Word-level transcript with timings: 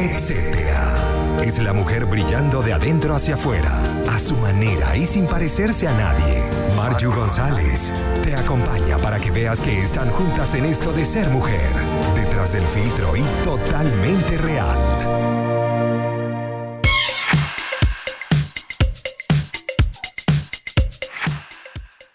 etcétera. 0.00 0.94
Es 1.42 1.58
la 1.58 1.72
mujer 1.72 2.06
brillando 2.06 2.62
de 2.62 2.72
adentro 2.72 3.14
hacia 3.14 3.34
afuera, 3.34 3.82
a 4.10 4.18
su 4.18 4.36
manera 4.36 4.96
y 4.96 5.04
sin 5.04 5.26
parecerse 5.26 5.86
a 5.88 5.92
nadie. 5.92 6.42
Marju 6.76 7.12
González 7.12 7.92
te 8.22 8.34
acompaña 8.34 8.96
para 8.98 9.18
que 9.18 9.30
veas 9.30 9.60
que 9.60 9.80
están 9.80 10.08
juntas 10.10 10.54
en 10.54 10.64
esto 10.64 10.92
de 10.92 11.04
ser 11.04 11.28
mujer, 11.28 11.68
detrás 12.14 12.52
del 12.52 12.64
filtro 12.64 13.16
y 13.16 13.22
totalmente 13.44 14.38
real. 14.38 14.78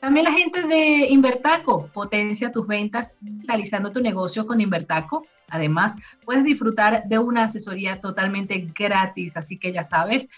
También 0.00 0.24
la 0.24 0.32
gente 0.32 0.62
de 0.62 1.08
Invertaco 1.10 1.88
potencia 1.88 2.50
tus 2.50 2.66
ventas 2.66 3.12
realizando 3.46 3.92
tu 3.92 4.00
negocio 4.00 4.46
con 4.46 4.58
Invertaco. 4.60 5.24
Además, 5.48 5.94
puedes 6.24 6.44
disfrutar 6.44 7.04
de 7.06 7.18
una 7.18 7.44
asesoría 7.44 8.00
totalmente 8.00 8.66
gratis, 8.74 9.36
así 9.36 9.58
que 9.58 9.72
ya 9.72 9.84
sabes, 9.84 10.28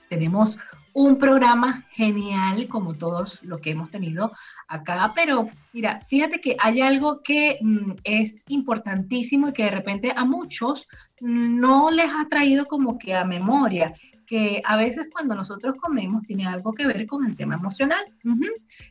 tenemos 0.08 0.58
un 0.94 1.18
programa 1.18 1.86
genial 1.92 2.68
como 2.68 2.94
todos 2.94 3.40
los 3.44 3.62
que 3.62 3.72
hemos 3.72 3.90
tenido 3.90 4.32
acá, 4.68 5.12
pero 5.16 5.50
mira, 5.74 6.02
fíjate 6.08 6.42
que 6.42 6.56
hay 6.60 6.82
algo 6.82 7.22
que 7.22 7.60
mm, 7.62 7.92
es 8.04 8.44
importantísimo 8.48 9.50
y 9.50 9.54
que 9.54 9.64
de 9.64 9.72
repente 9.72 10.14
a 10.16 10.26
muchos 10.26 10.88
no 11.22 11.92
les 11.92 12.10
ha 12.12 12.28
traído 12.30 12.66
como 12.66 12.98
que 12.98 13.14
a 13.16 13.26
memoria, 13.26 13.94
que 14.26 14.62
a 14.64 14.78
veces 14.78 15.08
cuando 15.12 15.34
nosotros 15.34 15.76
comemos 15.82 16.24
tiene 16.24 16.46
algo 16.46 16.72
que 16.72 16.86
ver 16.86 17.08
con 17.08 17.26
el 17.26 17.36
tema 17.36 17.56
emocional. 17.56 18.04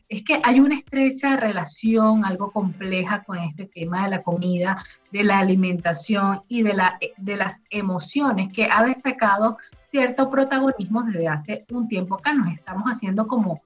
Es 0.09 0.25
que 0.25 0.41
hay 0.43 0.59
una 0.59 0.77
estrecha 0.77 1.37
relación, 1.37 2.25
algo 2.25 2.51
compleja 2.51 3.23
con 3.23 3.39
este 3.39 3.67
tema 3.67 4.05
de 4.05 4.11
la 4.11 4.23
comida, 4.23 4.85
de 5.13 5.23
la 5.23 5.39
alimentación 5.39 6.41
y 6.49 6.63
de, 6.63 6.75
la, 6.75 6.99
de 7.17 7.37
las 7.37 7.63
emociones 7.71 8.53
que 8.53 8.69
ha 8.71 8.83
destacado 8.83 9.59
cierto 9.91 10.31
protagonismo 10.31 11.03
desde 11.03 11.29
hace 11.29 11.65
un 11.71 11.89
tiempo 11.89 12.17
acá. 12.17 12.33
Nos 12.33 12.49
estamos 12.49 12.85
haciendo 12.87 13.27
como 13.27 13.63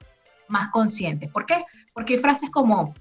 más 0.47 0.69
conscientes. 0.69 1.29
¿Por 1.29 1.45
qué? 1.45 1.65
Porque 1.93 2.15
hay 2.15 2.19
frases 2.19 2.49
como, 2.49 2.93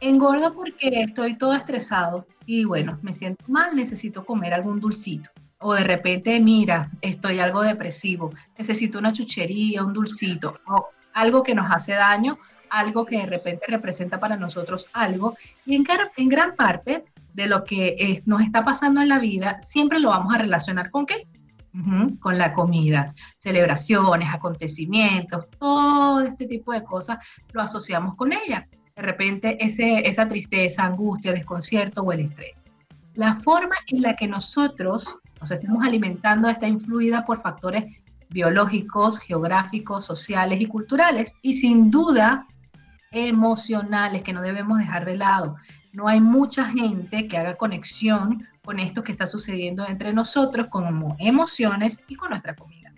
engordo 0.00 0.54
porque 0.54 1.02
estoy 1.02 1.36
todo 1.36 1.54
estresado 1.54 2.26
y 2.46 2.64
bueno, 2.64 2.98
me 3.02 3.12
siento 3.12 3.44
mal, 3.48 3.74
necesito 3.74 4.24
comer 4.24 4.54
algún 4.54 4.80
dulcito. 4.80 5.30
O 5.58 5.74
de 5.74 5.84
repente, 5.84 6.38
mira, 6.40 6.90
estoy 7.00 7.40
algo 7.40 7.62
depresivo, 7.62 8.32
necesito 8.58 8.98
una 8.98 9.12
chuchería, 9.12 9.82
un 9.82 9.94
dulcito, 9.94 10.60
o 10.66 10.88
algo 11.14 11.42
que 11.42 11.54
nos 11.54 11.70
hace 11.70 11.94
daño, 11.94 12.38
algo 12.68 13.06
que 13.06 13.18
de 13.18 13.26
repente 13.26 13.64
representa 13.68 14.20
para 14.20 14.36
nosotros 14.36 14.88
algo. 14.92 15.36
Y 15.64 15.74
en, 15.74 16.28
gran 16.28 16.54
parte 16.54 17.04
de 17.32 17.46
lo 17.46 17.64
que 17.64 18.22
nos 18.26 18.42
está 18.42 18.62
pasando 18.62 19.00
en 19.00 19.08
la 19.08 19.18
vida, 19.18 19.62
siempre 19.62 20.00
lo 20.00 20.10
vamos 20.10 20.34
a 20.34 20.38
relacionar 20.38 20.90
con 20.90 21.06
qué? 21.06 21.26
Con 22.20 22.38
la 22.38 22.52
comida, 22.52 23.12
celebraciones, 23.36 24.32
acontecimientos, 24.32 25.48
todo 25.58 26.20
este 26.20 26.46
tipo 26.46 26.72
de 26.72 26.84
cosas 26.84 27.18
lo 27.52 27.62
asociamos 27.62 28.16
con 28.16 28.32
ella. 28.32 28.68
De 28.94 29.02
repente 29.02 29.56
ese, 29.64 30.08
esa 30.08 30.28
tristeza, 30.28 30.84
angustia, 30.84 31.32
desconcierto 31.32 32.02
o 32.02 32.12
el 32.12 32.20
estrés. 32.20 32.64
La 33.14 33.36
forma 33.36 33.74
en 33.88 34.02
la 34.02 34.14
que 34.14 34.28
nosotros 34.28 35.06
nos 35.40 35.50
estamos 35.50 35.84
alimentando 35.84 36.48
está 36.48 36.68
influida 36.68 37.24
por 37.24 37.40
factores 37.40 37.84
biológicos, 38.30 39.18
geográficos, 39.18 40.04
sociales 40.04 40.60
y 40.60 40.66
culturales 40.66 41.34
y 41.42 41.54
sin 41.54 41.90
duda 41.90 42.46
emocionales 43.10 44.22
que 44.22 44.32
no 44.32 44.42
debemos 44.42 44.78
dejar 44.78 45.04
de 45.04 45.16
lado. 45.16 45.56
No 45.92 46.08
hay 46.08 46.20
mucha 46.20 46.66
gente 46.66 47.28
que 47.28 47.38
haga 47.38 47.54
conexión 47.54 48.44
con 48.64 48.80
esto 48.80 49.02
que 49.02 49.12
está 49.12 49.26
sucediendo 49.26 49.86
entre 49.86 50.12
nosotros 50.12 50.68
como 50.70 51.16
emociones 51.18 52.02
y 52.08 52.16
con 52.16 52.30
nuestra 52.30 52.54
comida. 52.54 52.92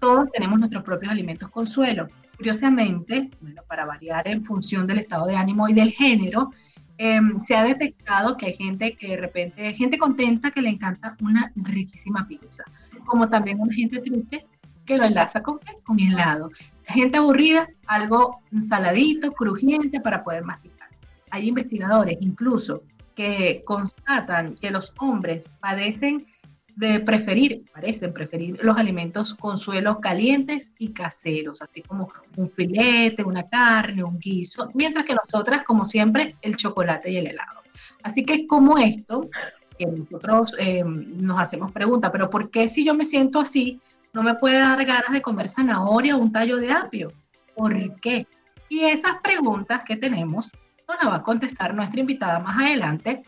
Todos 0.00 0.30
tenemos 0.32 0.58
nuestros 0.58 0.82
propios 0.82 1.12
alimentos 1.12 1.50
consuelo. 1.50 2.06
Curiosamente, 2.36 3.30
bueno, 3.40 3.62
para 3.68 3.84
variar 3.84 4.26
en 4.28 4.44
función 4.44 4.86
del 4.86 4.98
estado 4.98 5.26
de 5.26 5.36
ánimo 5.36 5.68
y 5.68 5.74
del 5.74 5.90
género, 5.90 6.50
em, 6.98 7.40
se 7.40 7.54
ha 7.56 7.62
detectado 7.62 8.36
que 8.36 8.46
hay 8.46 8.54
gente 8.54 8.94
que 8.96 9.08
de 9.08 9.16
repente, 9.16 9.74
gente 9.74 9.98
contenta 9.98 10.50
que 10.50 10.62
le 10.62 10.70
encanta 10.70 11.16
una 11.20 11.52
riquísima 11.56 12.26
pizza, 12.26 12.64
como 13.04 13.28
también 13.28 13.60
una 13.60 13.74
gente 13.74 14.00
triste 14.00 14.46
que 14.84 14.96
lo 14.96 15.04
enlaza 15.04 15.42
con, 15.42 15.58
con 15.84 15.98
helado. 15.98 16.50
Gente 16.86 17.18
aburrida, 17.18 17.68
algo 17.86 18.40
saladito, 18.60 19.32
crujiente 19.32 20.00
para 20.00 20.22
poder 20.22 20.44
masticar. 20.44 20.88
Hay 21.30 21.48
investigadores 21.48 22.16
incluso 22.20 22.82
que 23.16 23.62
constatan 23.64 24.54
que 24.54 24.70
los 24.70 24.92
hombres 24.98 25.48
padecen 25.58 26.24
de 26.76 27.00
preferir, 27.00 27.64
parecen 27.72 28.12
preferir 28.12 28.62
los 28.62 28.76
alimentos 28.76 29.34
con 29.34 29.56
suelos 29.56 29.98
calientes 30.00 30.72
y 30.78 30.92
caseros, 30.92 31.62
así 31.62 31.80
como 31.80 32.08
un 32.36 32.48
filete, 32.48 33.24
una 33.24 33.44
carne, 33.44 34.04
un 34.04 34.18
guiso, 34.18 34.68
mientras 34.74 35.06
que 35.06 35.14
nosotras, 35.14 35.64
como 35.64 35.86
siempre, 35.86 36.36
el 36.42 36.54
chocolate 36.54 37.10
y 37.10 37.16
el 37.16 37.28
helado. 37.28 37.62
Así 38.02 38.24
que 38.24 38.46
como 38.46 38.76
esto, 38.76 39.30
que 39.78 39.86
nosotros 39.86 40.54
eh, 40.58 40.84
nos 40.84 41.40
hacemos 41.40 41.72
preguntas, 41.72 42.10
pero 42.12 42.28
¿por 42.28 42.50
qué 42.50 42.68
si 42.68 42.84
yo 42.84 42.94
me 42.94 43.06
siento 43.06 43.40
así, 43.40 43.80
no 44.12 44.22
me 44.22 44.34
puede 44.34 44.58
dar 44.58 44.84
ganas 44.84 45.12
de 45.12 45.22
comer 45.22 45.48
zanahoria 45.48 46.14
o 46.14 46.20
un 46.20 46.30
tallo 46.30 46.58
de 46.58 46.72
apio? 46.72 47.10
¿Por 47.54 47.98
qué? 48.00 48.26
Y 48.68 48.80
esas 48.80 49.16
preguntas 49.22 49.82
que 49.84 49.96
tenemos 49.96 50.52
nos 50.88 51.02
la 51.02 51.10
va 51.10 51.16
a 51.16 51.22
contestar 51.22 51.74
nuestra 51.74 52.00
invitada 52.00 52.38
más 52.38 52.58
adelante, 52.58 53.22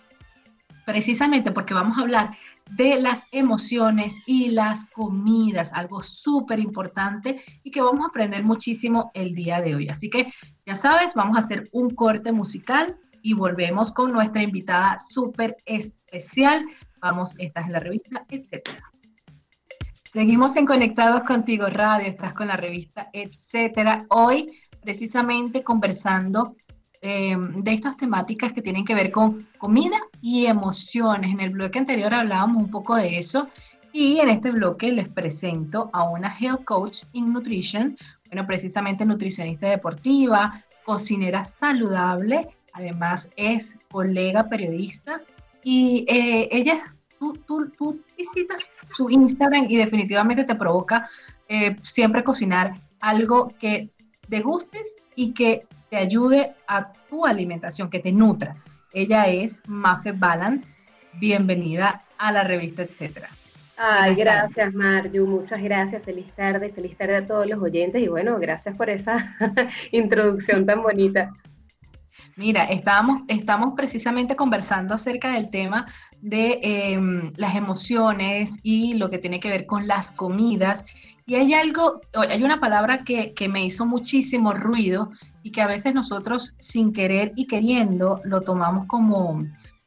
precisamente 0.84 1.50
porque 1.50 1.74
vamos 1.74 1.98
a 1.98 2.02
hablar 2.02 2.36
de 2.70 3.00
las 3.00 3.26
emociones 3.32 4.20
y 4.26 4.50
las 4.50 4.84
comidas, 4.86 5.70
algo 5.72 6.02
súper 6.02 6.58
importante 6.58 7.42
y 7.64 7.70
que 7.70 7.80
vamos 7.80 8.04
a 8.04 8.08
aprender 8.08 8.44
muchísimo 8.44 9.10
el 9.14 9.34
día 9.34 9.60
de 9.60 9.74
hoy. 9.74 9.88
Así 9.88 10.08
que 10.08 10.32
ya 10.66 10.76
sabes, 10.76 11.12
vamos 11.14 11.36
a 11.36 11.40
hacer 11.40 11.64
un 11.72 11.90
corte 11.90 12.32
musical 12.32 12.96
y 13.22 13.34
volvemos 13.34 13.90
con 13.92 14.12
nuestra 14.12 14.42
invitada 14.42 14.98
súper 14.98 15.56
especial. 15.66 16.64
Vamos, 17.00 17.34
esta 17.38 17.60
es 17.60 17.68
la 17.68 17.80
revista, 17.80 18.24
etcétera. 18.28 18.82
Seguimos 20.04 20.56
en 20.56 20.64
Conectados 20.64 21.24
Contigo 21.24 21.66
Radio, 21.66 22.06
estás 22.06 22.32
con 22.32 22.48
la 22.48 22.56
revista, 22.56 23.10
etcétera. 23.12 24.06
Hoy 24.08 24.46
precisamente 24.80 25.62
conversando 25.62 26.56
em, 27.00 27.62
de 27.62 27.72
estas 27.72 27.96
temáticas 27.96 28.52
que 28.52 28.62
tienen 28.62 28.84
que 28.84 28.94
ver 28.94 29.10
con 29.10 29.46
comida 29.58 29.98
y 30.20 30.46
emociones. 30.46 31.32
En 31.32 31.40
el 31.40 31.50
bloque 31.50 31.78
anterior 31.78 32.12
hablábamos 32.12 32.64
un 32.64 32.70
poco 32.70 32.96
de 32.96 33.18
eso 33.18 33.48
y 33.92 34.18
en 34.18 34.28
este 34.28 34.50
bloque 34.50 34.92
les 34.92 35.08
presento 35.08 35.90
a 35.92 36.04
una 36.04 36.36
Health 36.38 36.64
Coach 36.64 37.04
in 37.12 37.32
Nutrition, 37.32 37.96
bueno, 38.26 38.46
precisamente 38.46 39.04
nutricionista 39.04 39.68
deportiva, 39.68 40.62
cocinera 40.84 41.44
saludable, 41.44 42.48
además 42.72 43.30
es 43.36 43.78
colega 43.90 44.48
periodista 44.48 45.20
y 45.62 46.04
eh, 46.08 46.48
ella, 46.50 46.82
tú, 47.18 47.34
tú, 47.46 48.00
visitas 48.16 48.70
su 48.92 49.10
Instagram 49.10 49.66
y 49.68 49.76
definitivamente 49.76 50.44
te 50.44 50.54
provoca 50.54 51.08
eh, 51.48 51.76
siempre 51.82 52.22
cocinar 52.24 52.74
algo 53.00 53.48
que 53.60 53.88
te 54.28 54.40
gustes 54.40 54.96
y 55.14 55.32
que 55.32 55.66
te 55.90 55.96
ayude 55.96 56.54
a 56.66 56.92
tu 56.92 57.24
alimentación, 57.26 57.90
que 57.90 57.98
te 57.98 58.12
nutra. 58.12 58.56
Ella 58.92 59.26
es 59.28 59.62
Mafe 59.66 60.12
Balance. 60.12 60.80
Bienvenida 61.14 62.00
a 62.18 62.32
la 62.32 62.44
revista, 62.44 62.82
etcétera. 62.82 63.28
Ay, 63.80 64.16
gracias 64.16 64.74
Marju, 64.74 65.24
muchas 65.24 65.62
gracias, 65.62 66.02
feliz 66.02 66.32
tarde, 66.34 66.70
feliz 66.70 66.96
tarde 66.96 67.16
a 67.16 67.26
todos 67.26 67.46
los 67.46 67.62
oyentes 67.62 68.02
y 68.02 68.08
bueno, 68.08 68.36
gracias 68.40 68.76
por 68.76 68.90
esa 68.90 69.36
introducción 69.92 70.66
tan 70.66 70.82
bonita. 70.82 71.32
Mira, 72.34 72.64
estábamos, 72.64 73.22
estamos 73.28 73.74
precisamente 73.76 74.34
conversando 74.34 74.94
acerca 74.94 75.32
del 75.32 75.50
tema 75.50 75.86
de 76.20 76.58
em, 76.62 77.32
las 77.36 77.54
emociones 77.54 78.58
y 78.64 78.94
lo 78.94 79.08
que 79.08 79.18
tiene 79.18 79.38
que 79.38 79.48
ver 79.48 79.66
con 79.66 79.86
las 79.86 80.10
comidas. 80.10 80.84
Y 81.28 81.34
hay 81.34 81.52
algo, 81.52 82.00
hay 82.14 82.42
una 82.42 82.58
palabra 82.58 83.00
que, 83.04 83.34
que 83.34 83.50
me 83.50 83.62
hizo 83.62 83.84
muchísimo 83.84 84.54
ruido 84.54 85.10
y 85.42 85.52
que 85.52 85.60
a 85.60 85.66
veces 85.66 85.92
nosotros 85.92 86.54
sin 86.58 86.90
querer 86.90 87.32
y 87.36 87.46
queriendo 87.46 88.22
lo 88.24 88.40
tomamos 88.40 88.86
como, 88.86 89.38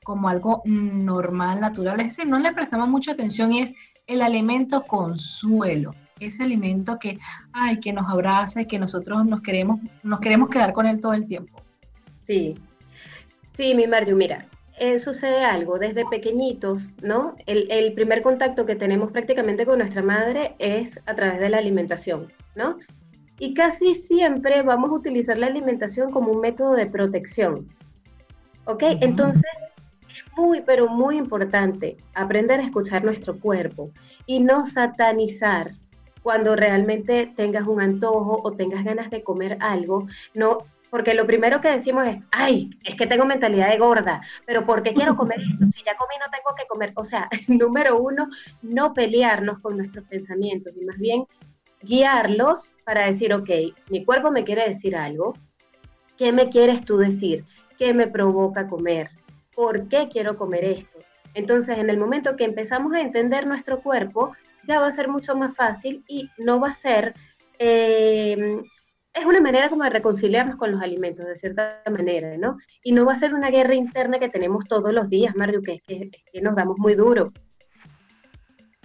como 0.04 0.30
algo 0.30 0.62
normal, 0.66 1.60
natural. 1.60 2.00
Es 2.00 2.16
decir, 2.16 2.28
no 2.28 2.38
le 2.38 2.54
prestamos 2.54 2.88
mucha 2.90 3.14
atención 3.14 3.52
y 3.54 3.62
es 3.62 3.74
el 4.06 4.22
alimento 4.22 4.84
consuelo. 4.84 5.96
Ese 6.20 6.44
alimento 6.44 7.00
que, 7.00 7.18
ay, 7.54 7.80
que 7.80 7.92
nos 7.92 8.08
abraza 8.08 8.62
y 8.62 8.68
que 8.68 8.78
nosotros 8.78 9.26
nos 9.26 9.42
queremos, 9.42 9.80
nos 10.04 10.20
queremos 10.20 10.48
quedar 10.48 10.74
con 10.74 10.86
él 10.86 11.02
todo 11.02 11.14
el 11.14 11.28
tiempo. 11.28 11.60
Sí, 12.28 12.54
sí, 13.58 13.74
mi 13.74 13.88
Mario, 13.88 14.16
mira, 14.16 14.46
eh, 14.80 15.00
sucede 15.00 15.44
algo 15.44 15.78
desde 15.78 16.06
pequeñitos, 16.06 16.90
¿no? 17.02 17.36
El, 17.46 17.94
primer 17.94 18.22
contacto 18.22 18.66
que 18.66 18.76
tenemos 18.76 19.12
prácticamente 19.12 19.66
con 19.66 19.80
nuestra 19.80 20.02
madre 20.02 20.56
es 20.60 21.00
a 21.06 21.14
través 21.14 21.40
de 21.40 21.50
la 21.50 21.58
alimentación, 21.58 22.32
¿no? 22.56 22.78
Y 23.38 23.54
casi 23.54 23.96
siempre 23.96 24.62
vamos 24.62 24.92
a 24.92 24.94
utilizar 24.94 25.38
la 25.38 25.48
alimentación 25.48 26.12
como 26.12 26.32
un 26.32 26.42
método 26.42 26.74
de 26.74 26.86
protección, 26.86 27.68
¿ok? 28.66 28.84
Entonces, 29.02 29.52
es 30.10 30.38
muy, 30.38 30.62
pero 30.62 30.88
muy 30.88 31.18
importante 31.18 31.98
aprender 32.14 32.60
a 32.60 32.64
escuchar 32.64 33.04
nuestro 33.04 33.38
cuerpo 33.38 33.92
y 34.26 34.40
no 34.40 34.66
satanizar 34.66 35.72
cuando 36.24 36.56
realmente 36.56 37.32
tengas 37.36 37.68
un 37.68 37.82
antojo 37.82 38.42
o 38.44 38.52
tengas 38.52 38.84
ganas 38.84 39.10
de 39.10 39.24
comer 39.24 39.58
algo, 39.60 40.08
no 40.34 40.60
porque 40.92 41.14
lo 41.14 41.26
primero 41.26 41.62
que 41.62 41.70
decimos 41.70 42.06
es, 42.06 42.18
ay, 42.32 42.70
es 42.84 42.96
que 42.96 43.08
tengo 43.08 43.26
mentalidad 43.26 43.72
de 43.72 43.78
gorda, 43.78 44.22
pero 44.46 44.66
¿por 44.66 44.84
qué 44.84 44.94
quiero 44.94 45.16
comer 45.16 45.40
esto? 45.52 45.66
Si 45.66 45.84
ya 45.84 45.96
comí 45.96 46.14
no 46.20 46.30
tengo 46.30 46.54
que 46.56 46.68
comer. 46.68 46.92
O 46.96 47.04
sea, 47.04 47.28
número 47.48 47.98
uno, 47.98 48.28
no 48.62 48.94
pelearnos 48.94 49.60
con 49.62 49.78
nuestros 49.78 50.06
pensamientos 50.06 50.74
y 50.76 50.86
más 50.86 50.98
bien 50.98 51.24
guiarlos 51.82 52.72
para 52.84 53.06
decir, 53.06 53.34
ok, 53.34 53.50
mi 53.90 54.04
cuerpo 54.04 54.32
me 54.32 54.44
quiere 54.44 54.68
decir 54.68 54.96
algo, 54.96 55.34
¿qué 56.18 56.34
me 56.34 56.50
quieres 56.50 56.84
tú 56.84 56.98
decir? 56.98 57.46
¿Qué 57.80 57.94
me 57.94 58.08
provoca 58.08 58.68
comer? 58.68 59.10
¿Por 59.56 59.88
qué 59.88 60.10
quiero 60.12 60.38
comer 60.38 60.66
esto? 60.66 61.00
Entonces, 61.34 61.78
en 61.80 61.90
el 61.90 61.98
momento 61.98 62.36
que 62.36 62.44
empezamos 62.44 62.94
a 62.94 63.00
entender 63.00 63.48
nuestro 63.48 63.82
cuerpo, 63.82 64.34
ya 64.68 64.82
va 64.82 64.88
a 64.88 64.92
ser 64.92 65.08
mucho 65.08 65.38
más 65.38 65.56
fácil 65.56 66.04
y 66.08 66.30
no 66.38 66.60
va 66.60 66.72
a 66.72 66.74
ser 66.74 67.14
eh, 67.58 68.62
es 69.14 69.26
una 69.26 69.42
manera 69.42 69.70
como 69.70 69.84
de 69.84 69.90
reconciliarnos 69.90 70.56
con 70.56 70.72
los 70.72 70.82
alimentos, 70.82 71.26
de 71.26 71.36
cierta 71.36 71.82
manera, 71.90 72.38
¿no? 72.38 72.58
Y 72.84 72.94
no 72.94 73.06
va 73.06 73.14
a 73.14 73.16
ser 73.16 73.34
una 73.34 73.50
guerra 73.50 73.76
interna 73.76 74.20
que 74.20 74.30
tenemos 74.30 74.66
todos 74.66 74.94
los 74.94 75.10
días, 75.10 75.36
Mario, 75.36 75.62
que 75.62 75.74
es 75.74 75.82
que, 75.84 76.42
nos 76.42 76.56
damos 76.56 76.78
muy 76.78 76.96
duro. 76.96 77.32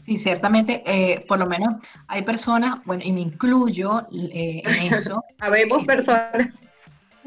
Sí, 0.05 0.19
ciertamente, 0.19 0.83
eh, 0.87 1.25
por 1.27 1.39
lo 1.39 1.47
menos 1.47 1.75
hay 2.09 2.23
personas, 2.23 2.85
bueno, 2.85 3.03
y 3.05 3.13
me 3.13 3.21
incluyo 3.21 4.03
eh, 4.13 4.63
en 4.65 4.93
eso. 4.95 5.23
habemos 5.41 5.85
personas. 5.85 6.59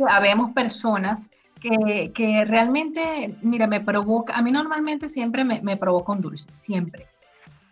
Habemos 0.08 0.52
personas 0.54 1.30
que, 1.60 2.12
que, 2.14 2.46
realmente, 2.46 3.36
mira, 3.42 3.68
me 3.68 3.82
provoca, 3.82 4.34
a 4.34 4.42
mí 4.42 4.52
normalmente 4.52 5.10
siempre 5.10 5.44
me, 5.44 5.62
me 5.62 5.76
provoca 5.76 6.14
un 6.14 6.22
dulce, 6.22 6.48
siempre. 6.54 7.08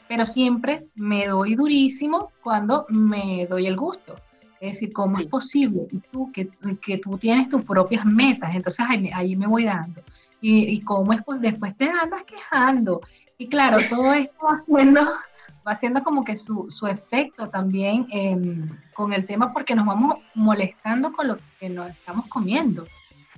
Pero 0.09 0.25
siempre 0.25 0.85
me 0.95 1.27
doy 1.27 1.56
durísimo 1.56 2.31
cuando 2.41 2.85
me 2.89 3.45
doy 3.45 3.68
el 3.68 3.77
gusto. 3.77 4.15
Es 4.59 4.74
decir, 4.74 4.92
¿cómo 4.92 5.19
es 5.19 5.27
posible 5.27 5.88
tú, 6.12 6.31
que, 6.31 6.50
que, 6.81 6.98
tú 6.98 7.18
tienes 7.18 7.50
tus 7.50 7.63
propias 7.63 8.06
metas? 8.06 8.56
Entonces 8.56 8.86
ahí, 8.88 9.09
ahí 9.13 9.36
me 9.36 9.48
voy 9.48 9.65
dando. 9.65 10.01
Y, 10.42 10.65
y, 10.65 10.81
cómo 10.81 11.13
es, 11.13 11.24
pues 11.24 11.42
después 11.42 11.75
te 11.77 11.89
andas 11.89 12.24
quejando. 12.24 13.01
Y 13.38 13.48
claro, 13.48 13.77
todo 13.89 14.13
esto 14.13 14.45
va 14.45 14.57
haciendo, 14.57 15.01
va 15.01 15.71
haciendo 15.71 16.04
como 16.04 16.24
que 16.24 16.38
su, 16.38 16.71
su 16.71 16.88
efecto 16.88 17.50
también 17.50 18.07
em, 18.12 18.68
con 18.94 19.13
el 19.13 19.25
tema 19.25 19.54
porque 19.54 19.75
nos 19.75 19.86
vamos 19.86 20.19
molestando 20.33 21.12
con 21.12 21.27
lo 21.27 21.38
que 21.59 21.69
nos 21.69 21.89
estamos 21.89 22.27
comiendo. 22.27 22.86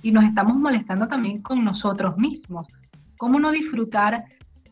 Y 0.02 0.12
nos 0.12 0.24
estamos 0.24 0.56
molestando 0.56 1.06
también 1.08 1.42
con 1.42 1.62
nosotros 1.62 2.16
mismos. 2.16 2.66
¿Cómo 3.18 3.38
no 3.38 3.50
disfrutar 3.50 4.24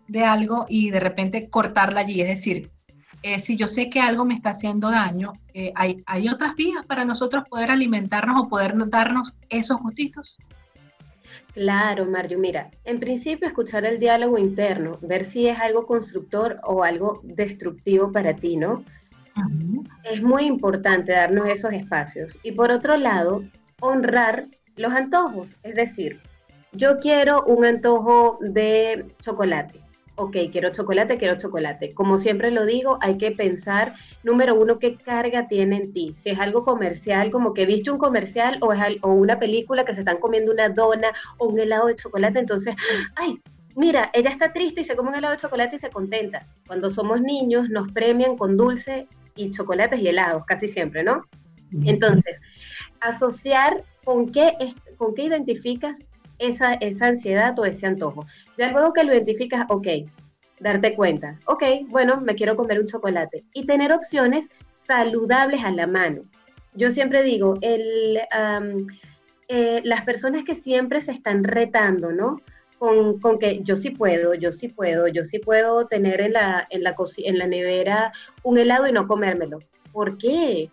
de 0.07 0.25
algo 0.25 0.65
y 0.69 0.91
de 0.91 1.01
repente 1.01 1.51
cortarla 1.51 2.01
allí? 2.01 2.23
Es 2.23 2.29
decir, 2.29 2.71
eh, 3.23 3.41
si 3.41 3.57
yo 3.57 3.67
sé 3.67 3.91
que 3.91 4.01
algo 4.01 4.25
me 4.25 4.35
está 4.35 4.51
haciendo 4.51 4.91
daño, 4.91 5.33
eh, 5.55 5.73
hay, 5.75 6.03
hay 6.07 6.29
otras 6.29 6.55
vías 6.55 6.87
para 6.87 7.05
nosotros 7.05 7.45
poder 7.49 7.71
alimentarnos 7.71 8.43
o 8.43 8.49
poder 8.49 8.75
darnos 8.89 9.37
esos 9.49 9.81
gustitos. 9.81 10.39
Claro, 11.55 12.07
Mario, 12.07 12.39
mira, 12.39 12.71
en 12.85 13.01
principio 13.01 13.49
escuchar 13.49 13.85
el 13.85 13.99
diálogo 13.99 14.39
interno, 14.39 14.99
ver 15.03 15.25
si 15.25 15.49
es 15.49 15.59
algo 15.59 15.87
constructor 15.87 16.61
o 16.63 16.85
algo 16.85 17.21
destructivo 17.25 18.13
para 18.13 18.37
ti, 18.37 18.57
¿no? 18.57 18.85
Es 20.05 20.23
muy 20.23 20.45
importante 20.45 21.13
darnos 21.13 21.49
esos 21.49 21.73
espacios. 21.73 22.39
Y 22.45 22.53
por 22.53 22.71
otro 22.71 22.97
lado, 22.97 23.43
honrar 23.81 24.47
los 24.77 24.93
antojos, 24.93 25.57
es 25.65 25.75
decir, 25.75 26.21
yo 26.73 26.99
quiero 26.99 27.45
un 27.45 27.65
antojo 27.65 28.39
de 28.41 29.07
chocolate 29.21 29.81
ok, 30.19 30.37
quiero 30.51 30.71
chocolate, 30.71 31.17
quiero 31.17 31.39
chocolate. 31.39 31.95
Como 31.95 32.19
siempre 32.19 32.51
lo 32.51 32.67
digo, 32.67 32.99
hay 33.01 33.17
que 33.19 33.31
pensar, 33.31 33.95
número 34.25 34.57
uno, 34.57 34.79
qué 34.79 34.97
carga 34.97 35.47
tiene 35.47 35.77
en 35.77 35.93
ti. 35.93 36.13
Si 36.13 36.31
es 36.31 36.39
algo 36.41 36.65
comercial, 36.65 37.31
como 37.31 37.55
que 37.55 37.67
viste 37.67 37.91
un 37.91 37.99
comercial 37.99 38.59
o, 38.61 38.73
es, 38.73 38.81
o 39.03 39.13
una 39.13 39.39
película 39.39 39.85
que 39.85 39.95
se 39.95 40.01
están 40.01 40.19
comiendo 40.19 40.53
una 40.53 40.69
dona 40.71 41.13
o 41.39 41.47
un 41.47 41.61
helado 41.61 41.87
de 41.87 41.95
chocolate, 41.95 42.41
entonces, 42.41 42.75
ay, 43.15 43.41
mira, 43.77 44.11
ella 44.13 44.31
está 44.31 44.53
triste 44.53 44.81
y 44.81 44.85
se 44.85 44.97
come 44.97 45.11
un 45.11 45.15
helado 45.15 45.35
de 45.35 45.41
chocolate 45.41 45.77
y 45.77 45.79
se 45.79 45.89
contenta. 45.89 46.47
Cuando 46.67 46.91
somos 46.91 47.21
niños 47.21 47.71
nos 47.71 47.91
premian 47.93 48.37
con 48.37 48.57
dulce 48.57 49.07
y 49.37 49.53
chocolates 49.53 50.01
y 50.01 50.09
helados, 50.09 50.45
casi 50.47 50.67
siempre, 50.67 51.05
¿no? 51.05 51.23
Entonces, 51.85 52.41
asociar 53.01 53.85
con 54.05 54.33
qué, 54.33 54.51
con 54.97 55.15
qué 55.15 55.25
identificas 55.25 56.09
esa, 56.39 56.75
esa 56.75 57.07
ansiedad 57.07 57.59
o 57.59 57.65
ese 57.65 57.87
antojo. 57.87 58.27
Ya 58.57 58.71
luego 58.71 58.93
que 58.93 59.05
lo 59.05 59.13
identificas, 59.13 59.67
ok, 59.69 59.87
darte 60.61 60.95
cuenta, 60.95 61.39
ok, 61.47 61.63
bueno, 61.89 62.21
me 62.21 62.35
quiero 62.35 62.57
comer 62.57 62.81
un 62.81 62.87
chocolate 62.87 63.45
y 63.55 63.67
tener 63.67 63.93
opciones 63.93 64.49
saludables 64.83 65.63
a 65.65 65.71
la 65.71 65.87
mano. 65.87 66.23
Yo 66.75 66.91
siempre 66.91 67.23
digo, 67.23 67.59
el, 67.61 68.21
eh, 69.49 69.81
las 69.85 70.05
personas 70.05 70.45
que 70.45 70.55
siempre 70.55 71.01
se 71.01 71.13
están 71.13 71.45
retando, 71.45 72.13
¿no? 72.13 72.41
Con, 72.79 73.19
con, 73.19 73.39
que 73.39 73.61
yo 73.65 73.77
sí 73.77 73.91
puedo, 73.91 74.35
yo 74.35 74.53
sí 74.53 74.69
puedo, 74.69 75.09
yo 75.09 75.25
sí 75.25 75.41
puedo 75.41 75.87
tener 75.89 76.21
en 76.21 76.35
la, 76.35 76.65
en 76.71 76.85
la, 76.85 76.95
en 77.17 77.39
la 77.39 77.47
nevera 77.49 78.13
un 78.45 78.57
helado 78.57 78.87
y 78.87 78.93
no 78.93 79.09
comérmelo. 79.09 79.59
¿Por 79.93 80.17
qué? 80.17 80.71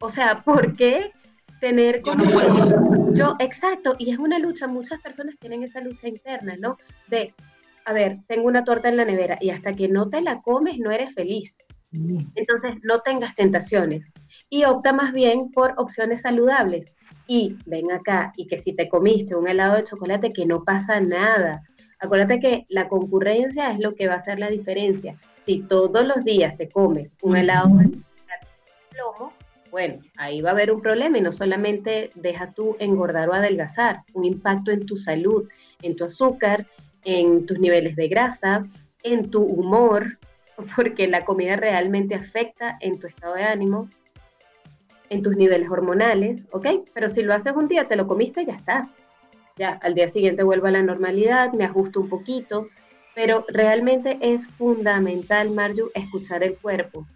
O 0.00 0.08
sea, 0.08 0.42
¿por 0.42 0.76
qué 0.76 1.12
tener 1.60 2.02
como 2.02 3.12
yo, 3.12 3.34
exacto, 3.38 3.96
y 3.98 4.10
es 4.10 4.18
una 4.18 4.38
lucha, 4.38 4.66
muchas 4.66 5.00
personas 5.00 5.36
tienen 5.38 5.62
esa 5.62 5.80
lucha 5.80 6.08
interna, 6.08 6.56
¿no? 6.58 6.76
De 7.08 7.32
a 7.86 7.92
ver, 7.92 8.18
tengo 8.26 8.48
una 8.48 8.64
torta 8.64 8.88
en 8.88 8.96
la 8.96 9.04
nevera 9.04 9.38
y 9.40 9.50
hasta 9.50 9.72
que 9.72 9.88
no 9.88 10.10
te 10.10 10.20
la 10.20 10.42
comes 10.42 10.78
no 10.78 10.90
eres 10.90 11.14
feliz. 11.14 11.56
Mm. 11.92 12.18
Entonces, 12.34 12.72
no 12.82 13.00
tengas 13.00 13.36
tentaciones 13.36 14.10
y 14.50 14.64
opta 14.64 14.92
más 14.92 15.12
bien 15.12 15.52
por 15.52 15.74
opciones 15.76 16.22
saludables. 16.22 16.94
Y 17.28 17.56
ven 17.64 17.90
acá, 17.92 18.32
y 18.36 18.46
que 18.46 18.58
si 18.58 18.72
te 18.72 18.88
comiste 18.88 19.34
un 19.34 19.48
helado 19.48 19.76
de 19.76 19.84
chocolate, 19.84 20.30
que 20.30 20.46
no 20.46 20.64
pasa 20.64 21.00
nada. 21.00 21.62
Acuérdate 21.98 22.40
que 22.40 22.66
la 22.68 22.88
concurrencia 22.88 23.70
es 23.70 23.78
lo 23.78 23.94
que 23.94 24.06
va 24.06 24.14
a 24.14 24.18
hacer 24.18 24.38
la 24.38 24.48
diferencia. 24.48 25.16
Si 25.44 25.60
todos 25.62 26.04
los 26.04 26.24
días 26.24 26.56
te 26.56 26.68
comes 26.68 27.16
un 27.22 27.36
helado 27.36 27.68
de 27.78 27.98
plomo, 28.90 29.32
bueno, 29.76 30.00
ahí 30.16 30.40
va 30.40 30.48
a 30.48 30.52
haber 30.52 30.72
un 30.72 30.80
problema 30.80 31.18
y 31.18 31.20
no 31.20 31.32
solamente 31.32 32.08
deja 32.14 32.50
tú 32.52 32.76
engordar 32.78 33.28
o 33.28 33.34
adelgazar, 33.34 33.98
un 34.14 34.24
impacto 34.24 34.70
en 34.70 34.86
tu 34.86 34.96
salud, 34.96 35.46
en 35.82 35.96
tu 35.96 36.06
azúcar, 36.06 36.64
en 37.04 37.44
tus 37.44 37.58
niveles 37.58 37.94
de 37.94 38.08
grasa, 38.08 38.64
en 39.02 39.30
tu 39.30 39.42
humor, 39.42 40.16
porque 40.76 41.08
la 41.08 41.26
comida 41.26 41.56
realmente 41.56 42.14
afecta 42.14 42.78
en 42.80 42.98
tu 42.98 43.06
estado 43.06 43.34
de 43.34 43.42
ánimo, 43.42 43.90
en 45.10 45.22
tus 45.22 45.36
niveles 45.36 45.68
hormonales, 45.68 46.46
¿ok? 46.52 46.68
Pero 46.94 47.10
si 47.10 47.20
lo 47.20 47.34
haces 47.34 47.52
un 47.54 47.68
día, 47.68 47.84
te 47.84 47.96
lo 47.96 48.06
comiste, 48.08 48.46
ya 48.46 48.54
está. 48.54 48.88
Ya, 49.58 49.78
al 49.82 49.92
día 49.92 50.08
siguiente 50.08 50.42
vuelvo 50.42 50.68
a 50.68 50.70
la 50.70 50.82
normalidad, 50.82 51.52
me 51.52 51.66
ajusto 51.66 52.00
un 52.00 52.08
poquito, 52.08 52.68
pero 53.14 53.44
realmente 53.48 54.16
es 54.22 54.46
fundamental, 54.46 55.50
Marju, 55.50 55.90
escuchar 55.94 56.42
el 56.42 56.56
cuerpo, 56.56 57.06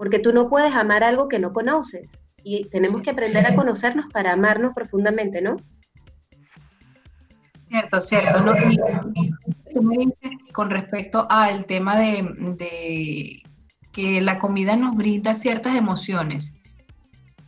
porque 0.00 0.18
tú 0.18 0.32
no 0.32 0.48
puedes 0.48 0.74
amar 0.74 1.04
algo 1.04 1.28
que 1.28 1.38
no 1.38 1.52
conoces 1.52 2.16
y 2.42 2.64
tenemos 2.70 3.02
que 3.02 3.10
aprender 3.10 3.46
a 3.46 3.54
conocernos 3.54 4.06
para 4.10 4.32
amarnos 4.32 4.72
profundamente, 4.72 5.42
¿no? 5.42 5.56
Cierto, 7.68 8.00
cierto. 8.00 8.40
No, 8.40 8.54
tú 9.74 9.82
me 9.82 9.98
dices 9.98 10.54
con 10.54 10.70
respecto 10.70 11.26
al 11.28 11.66
tema 11.66 11.98
de, 11.98 13.42
que 13.92 14.22
la 14.22 14.38
comida 14.38 14.74
nos 14.74 14.96
brinda 14.96 15.34
ciertas 15.34 15.76
emociones. 15.76 16.54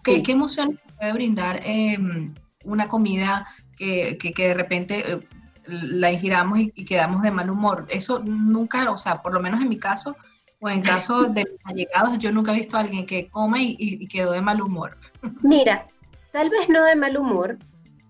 ¿Qué, 0.04 0.22
emociones 0.28 0.78
puede 0.98 1.14
brindar 1.14 1.62
em, 1.64 2.34
una 2.66 2.86
comida 2.86 3.46
que, 3.78 4.18
de 4.36 4.52
repente 4.52 5.10
eh, 5.10 5.20
la 5.64 6.12
ingiramos 6.12 6.58
y, 6.58 6.84
quedamos 6.84 7.22
de 7.22 7.30
mal 7.30 7.48
humor? 7.48 7.86
Eso 7.88 8.18
nunca, 8.18 8.90
o 8.90 8.98
sea, 8.98 9.22
por 9.22 9.32
lo 9.32 9.40
menos 9.40 9.62
en 9.62 9.70
mi 9.70 9.78
caso, 9.78 10.16
o 10.62 10.68
en 10.68 10.80
caso 10.80 11.24
de 11.24 11.42
mis 11.42 11.66
allegados, 11.66 12.18
yo 12.20 12.30
nunca 12.30 12.52
he 12.52 12.58
visto 12.58 12.76
a 12.76 12.80
alguien 12.80 13.04
que 13.04 13.28
come 13.28 13.62
y, 13.62 13.76
y 13.78 14.06
quedó 14.06 14.30
de 14.30 14.40
mal 14.40 14.62
humor. 14.62 14.96
Mira, 15.42 15.86
tal 16.30 16.50
vez 16.50 16.68
no 16.68 16.84
de 16.84 16.94
mal 16.94 17.16
humor, 17.16 17.58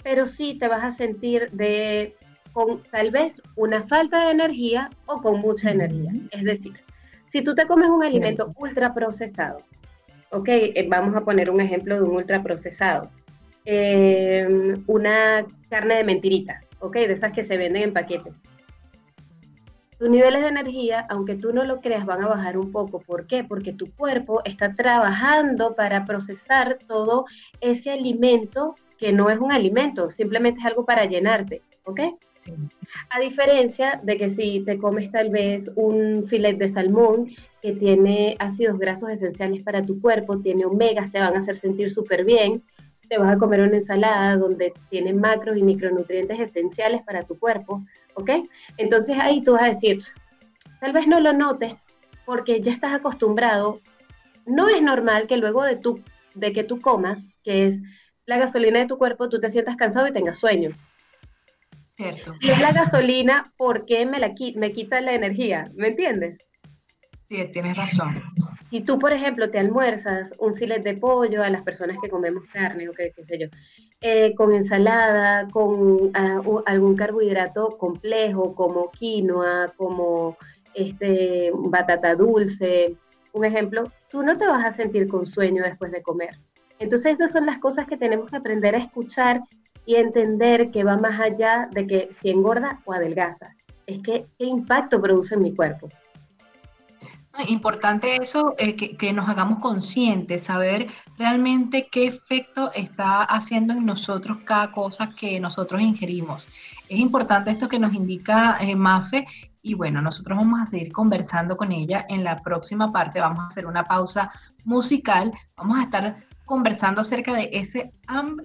pero 0.02 0.26
sí 0.26 0.58
te 0.60 0.68
vas 0.68 0.84
a 0.84 0.90
sentir 0.90 1.50
de 1.52 2.14
con 2.52 2.82
tal 2.90 3.10
vez 3.10 3.40
una 3.56 3.82
falta 3.82 4.26
de 4.26 4.32
energía 4.32 4.90
o 5.06 5.16
con 5.22 5.40
mucha 5.40 5.70
energía. 5.70 6.12
Es 6.30 6.44
decir, 6.44 6.74
si 7.26 7.42
tú 7.42 7.54
te 7.54 7.66
comes 7.66 7.88
un 7.88 8.04
alimento 8.04 8.52
ultraprocesado, 8.58 9.56
ok, 10.30 10.48
eh, 10.48 10.86
vamos 10.90 11.16
a 11.16 11.22
poner 11.22 11.50
un 11.50 11.62
ejemplo 11.62 11.96
de 11.96 12.02
un 12.02 12.16
ultraprocesado, 12.16 13.10
eh, 13.64 14.76
una 14.86 15.46
carne 15.70 15.94
de 15.94 16.04
mentiritas, 16.04 16.66
ok, 16.80 16.96
de 16.96 17.14
esas 17.14 17.32
que 17.32 17.42
se 17.42 17.56
venden 17.56 17.84
en 17.84 17.92
paquetes. 17.94 18.34
Tus 20.02 20.10
niveles 20.10 20.42
de 20.42 20.48
energía, 20.48 21.06
aunque 21.10 21.36
tú 21.36 21.52
no 21.52 21.62
lo 21.62 21.78
creas, 21.78 22.04
van 22.04 22.24
a 22.24 22.26
bajar 22.26 22.58
un 22.58 22.72
poco. 22.72 22.98
¿Por 22.98 23.24
qué? 23.28 23.44
Porque 23.44 23.72
tu 23.72 23.86
cuerpo 23.92 24.42
está 24.44 24.74
trabajando 24.74 25.76
para 25.76 26.04
procesar 26.06 26.76
todo 26.88 27.26
ese 27.60 27.92
alimento 27.92 28.74
que 28.98 29.12
no 29.12 29.30
es 29.30 29.38
un 29.38 29.52
alimento, 29.52 30.10
simplemente 30.10 30.58
es 30.58 30.66
algo 30.66 30.84
para 30.84 31.04
llenarte, 31.04 31.62
¿ok? 31.84 32.00
A 33.10 33.20
diferencia 33.20 34.00
de 34.02 34.16
que 34.16 34.28
si 34.28 34.64
te 34.64 34.76
comes 34.76 35.12
tal 35.12 35.30
vez 35.30 35.70
un 35.76 36.26
filet 36.26 36.58
de 36.58 36.68
salmón 36.68 37.28
que 37.60 37.70
tiene 37.70 38.34
ácidos 38.40 38.80
grasos 38.80 39.08
esenciales 39.08 39.62
para 39.62 39.82
tu 39.82 40.00
cuerpo, 40.00 40.40
tiene 40.40 40.64
omegas, 40.64 41.12
te 41.12 41.20
van 41.20 41.36
a 41.36 41.38
hacer 41.38 41.54
sentir 41.54 41.92
súper 41.92 42.24
bien, 42.24 42.64
te 43.08 43.18
vas 43.18 43.30
a 43.30 43.38
comer 43.38 43.60
una 43.60 43.76
ensalada 43.76 44.36
donde 44.36 44.72
tiene 44.88 45.12
macros 45.12 45.56
y 45.56 45.62
micronutrientes 45.62 46.40
esenciales 46.40 47.02
para 47.02 47.22
tu 47.22 47.38
cuerpo, 47.38 47.82
¿ok? 48.14 48.30
Entonces 48.76 49.16
ahí 49.20 49.42
tú 49.42 49.52
vas 49.52 49.62
a 49.62 49.68
decir, 49.68 50.02
tal 50.80 50.92
vez 50.92 51.06
no 51.06 51.20
lo 51.20 51.32
notes 51.32 51.74
porque 52.24 52.60
ya 52.60 52.72
estás 52.72 52.92
acostumbrado. 52.92 53.80
No 54.46 54.68
es 54.68 54.82
normal 54.82 55.26
que 55.26 55.36
luego 55.36 55.62
de, 55.62 55.76
tu, 55.76 56.02
de 56.34 56.52
que 56.52 56.64
tú 56.64 56.80
comas, 56.80 57.28
que 57.44 57.66
es 57.66 57.80
la 58.26 58.38
gasolina 58.38 58.78
de 58.80 58.86
tu 58.86 58.98
cuerpo, 58.98 59.28
tú 59.28 59.40
te 59.40 59.50
sientas 59.50 59.76
cansado 59.76 60.06
y 60.06 60.12
tengas 60.12 60.38
sueño. 60.38 60.70
Cierto. 61.96 62.32
Si 62.40 62.50
es 62.50 62.58
la 62.58 62.72
gasolina, 62.72 63.44
¿por 63.56 63.84
qué 63.84 64.06
me, 64.06 64.18
la, 64.18 64.34
me 64.56 64.72
quita 64.72 65.00
la 65.00 65.12
energía? 65.12 65.70
¿Me 65.74 65.88
entiendes? 65.88 66.38
Sí, 67.32 67.42
tienes 67.50 67.78
razón. 67.78 68.22
Si 68.68 68.82
tú, 68.82 68.98
por 68.98 69.10
ejemplo, 69.10 69.48
te 69.48 69.58
almuerzas 69.58 70.34
un 70.38 70.54
filet 70.54 70.82
de 70.82 70.94
pollo 70.98 71.42
a 71.42 71.48
las 71.48 71.62
personas 71.62 71.96
que 72.02 72.10
comemos 72.10 72.44
carne 72.52 72.90
o 72.90 72.92
qué, 72.92 73.10
sé 73.24 73.38
yo, 73.38 73.46
eh, 74.02 74.34
con 74.34 74.52
ensalada, 74.52 75.48
con 75.48 76.10
ah, 76.12 76.42
algún 76.66 76.94
carbohidrato 76.94 77.70
complejo 77.78 78.54
como 78.54 78.90
quinoa, 78.90 79.72
como 79.78 80.36
este, 80.74 81.50
batata 81.54 82.14
dulce, 82.14 82.96
un 83.32 83.46
ejemplo, 83.46 83.90
tú 84.10 84.22
no 84.22 84.36
te 84.36 84.46
vas 84.46 84.66
a 84.66 84.70
sentir 84.70 85.06
con 85.06 85.24
sueño 85.24 85.62
después 85.62 85.90
de 85.90 86.02
comer. 86.02 86.36
Entonces 86.80 87.12
esas 87.12 87.32
son 87.32 87.46
las 87.46 87.60
cosas 87.60 87.86
que 87.86 87.96
tenemos 87.96 88.28
que 88.28 88.36
aprender 88.36 88.74
a 88.74 88.78
escuchar 88.78 89.40
y 89.86 89.94
entender 89.94 90.70
que 90.70 90.84
va 90.84 90.98
más 90.98 91.18
allá 91.18 91.66
de 91.72 91.86
que 91.86 92.10
si 92.20 92.28
engorda 92.28 92.80
o 92.84 92.92
adelgaza. 92.92 93.56
Es 93.86 94.00
que 94.00 94.26
qué 94.36 94.44
impacto 94.44 95.00
produce 95.00 95.34
en 95.34 95.40
mi 95.40 95.54
cuerpo. 95.54 95.88
Importante 97.48 98.16
eso, 98.16 98.54
eh, 98.58 98.76
que, 98.76 99.12
nos 99.14 99.26
hagamos 99.26 99.58
conscientes, 99.60 100.44
saber 100.44 100.88
realmente 101.16 101.88
qué 101.90 102.06
efecto 102.06 102.70
está 102.74 103.22
haciendo 103.22 103.72
en 103.72 103.86
nosotros 103.86 104.38
cada 104.44 104.70
cosa 104.70 105.10
que 105.16 105.40
nosotros 105.40 105.80
ingerimos. 105.80 106.46
Es 106.90 106.98
importante 106.98 107.50
esto 107.50 107.70
que 107.70 107.78
nos 107.78 107.94
indica 107.94 108.58
eh, 108.60 108.76
Mafe 108.76 109.26
y 109.62 109.74
bueno, 109.74 110.02
nosotros 110.02 110.36
vamos 110.36 110.60
a 110.60 110.66
seguir 110.66 110.92
conversando 110.92 111.56
con 111.56 111.72
ella 111.72 112.04
en 112.08 112.22
la 112.22 112.36
próxima 112.36 112.92
parte. 112.92 113.20
Vamos 113.20 113.44
a 113.44 113.46
hacer 113.46 113.66
una 113.66 113.84
pausa 113.84 114.30
musical. 114.66 115.32
Vamos 115.56 115.78
a 115.78 115.84
estar 115.84 116.16
conversando 116.44 117.00
acerca 117.00 117.32
de 117.32 117.48
ese 117.52 117.92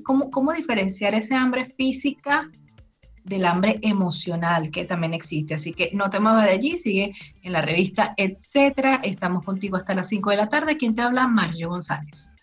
cómo, 0.06 0.32
cómo 0.32 0.54
diferenciar 0.54 1.14
ese 1.14 1.36
hambre 1.36 1.66
física 1.66 2.50
del 3.28 3.46
hambre 3.46 3.80
emocional 3.82 4.72
que 4.72 4.86
también 4.86 5.14
existe. 5.14 5.56
Así 5.56 5.74
que 5.74 5.92
no 5.94 6.10
te 6.10 6.20
muevas 6.20 6.46
de 6.46 6.52
allí, 6.52 6.78
sigue 6.78 7.14
en 7.44 7.54
la 7.54 7.62
revista 7.62 8.14
Etcétera. 8.18 9.02
Estamos 9.04 9.46
contigo 9.46 9.78
hasta 9.78 9.94
las 9.94 10.08
5 10.08 10.32
de 10.32 10.38
la 10.38 10.50
tarde. 10.50 10.78
¿Quién 10.78 10.96
te 10.96 11.02
habla? 11.02 11.28
Mario 11.28 11.70
González. 11.70 12.34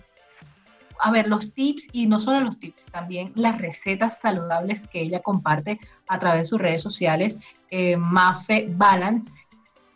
a 1.00 1.10
ver, 1.10 1.28
los 1.28 1.52
tips 1.52 1.88
y 1.92 2.06
no 2.06 2.18
solo 2.18 2.40
los 2.40 2.58
tips, 2.58 2.86
también 2.86 3.32
las 3.34 3.58
recetas 3.58 4.18
saludables 4.20 4.86
que 4.88 5.00
ella 5.00 5.20
comparte 5.20 5.78
a 6.08 6.18
través 6.18 6.42
de 6.42 6.44
sus 6.46 6.60
redes 6.60 6.82
sociales, 6.82 7.38
eh, 7.70 7.96
Mafe 7.96 8.66
Balance, 8.70 9.32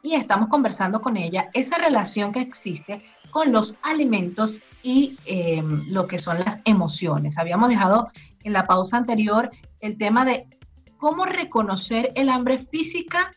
y 0.02 0.14
estamos 0.14 0.48
conversando 0.48 1.00
con 1.00 1.16
ella 1.16 1.50
esa 1.52 1.76
relación 1.76 2.32
que 2.32 2.40
existe 2.40 3.02
con 3.30 3.52
los 3.52 3.76
alimentos 3.82 4.62
y 4.82 5.16
em, 5.26 5.84
lo 5.88 6.06
que 6.06 6.18
son 6.18 6.40
las 6.40 6.62
emociones. 6.64 7.38
Habíamos 7.38 7.68
dejado 7.68 8.08
en 8.44 8.52
la 8.52 8.66
pausa 8.66 8.96
anterior 8.96 9.50
el 9.80 9.98
tema 9.98 10.24
de 10.24 10.46
cómo 11.00 11.24
reconocer 11.24 12.10
el 12.14 12.28
hambre 12.28 12.58
física 12.58 13.30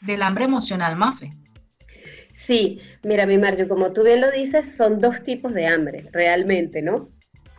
del 0.00 0.22
hambre 0.22 0.44
emocional, 0.44 0.96
Mafe. 0.96 1.30
Sí, 2.34 2.80
mira, 3.02 3.26
mi 3.26 3.38
Mario, 3.38 3.68
como 3.68 3.92
tú 3.92 4.02
bien 4.02 4.20
lo 4.20 4.30
dices, 4.30 4.74
son 4.74 5.00
dos 5.00 5.22
tipos 5.22 5.52
de 5.52 5.66
hambre, 5.66 6.08
realmente, 6.12 6.80
¿no? 6.82 7.08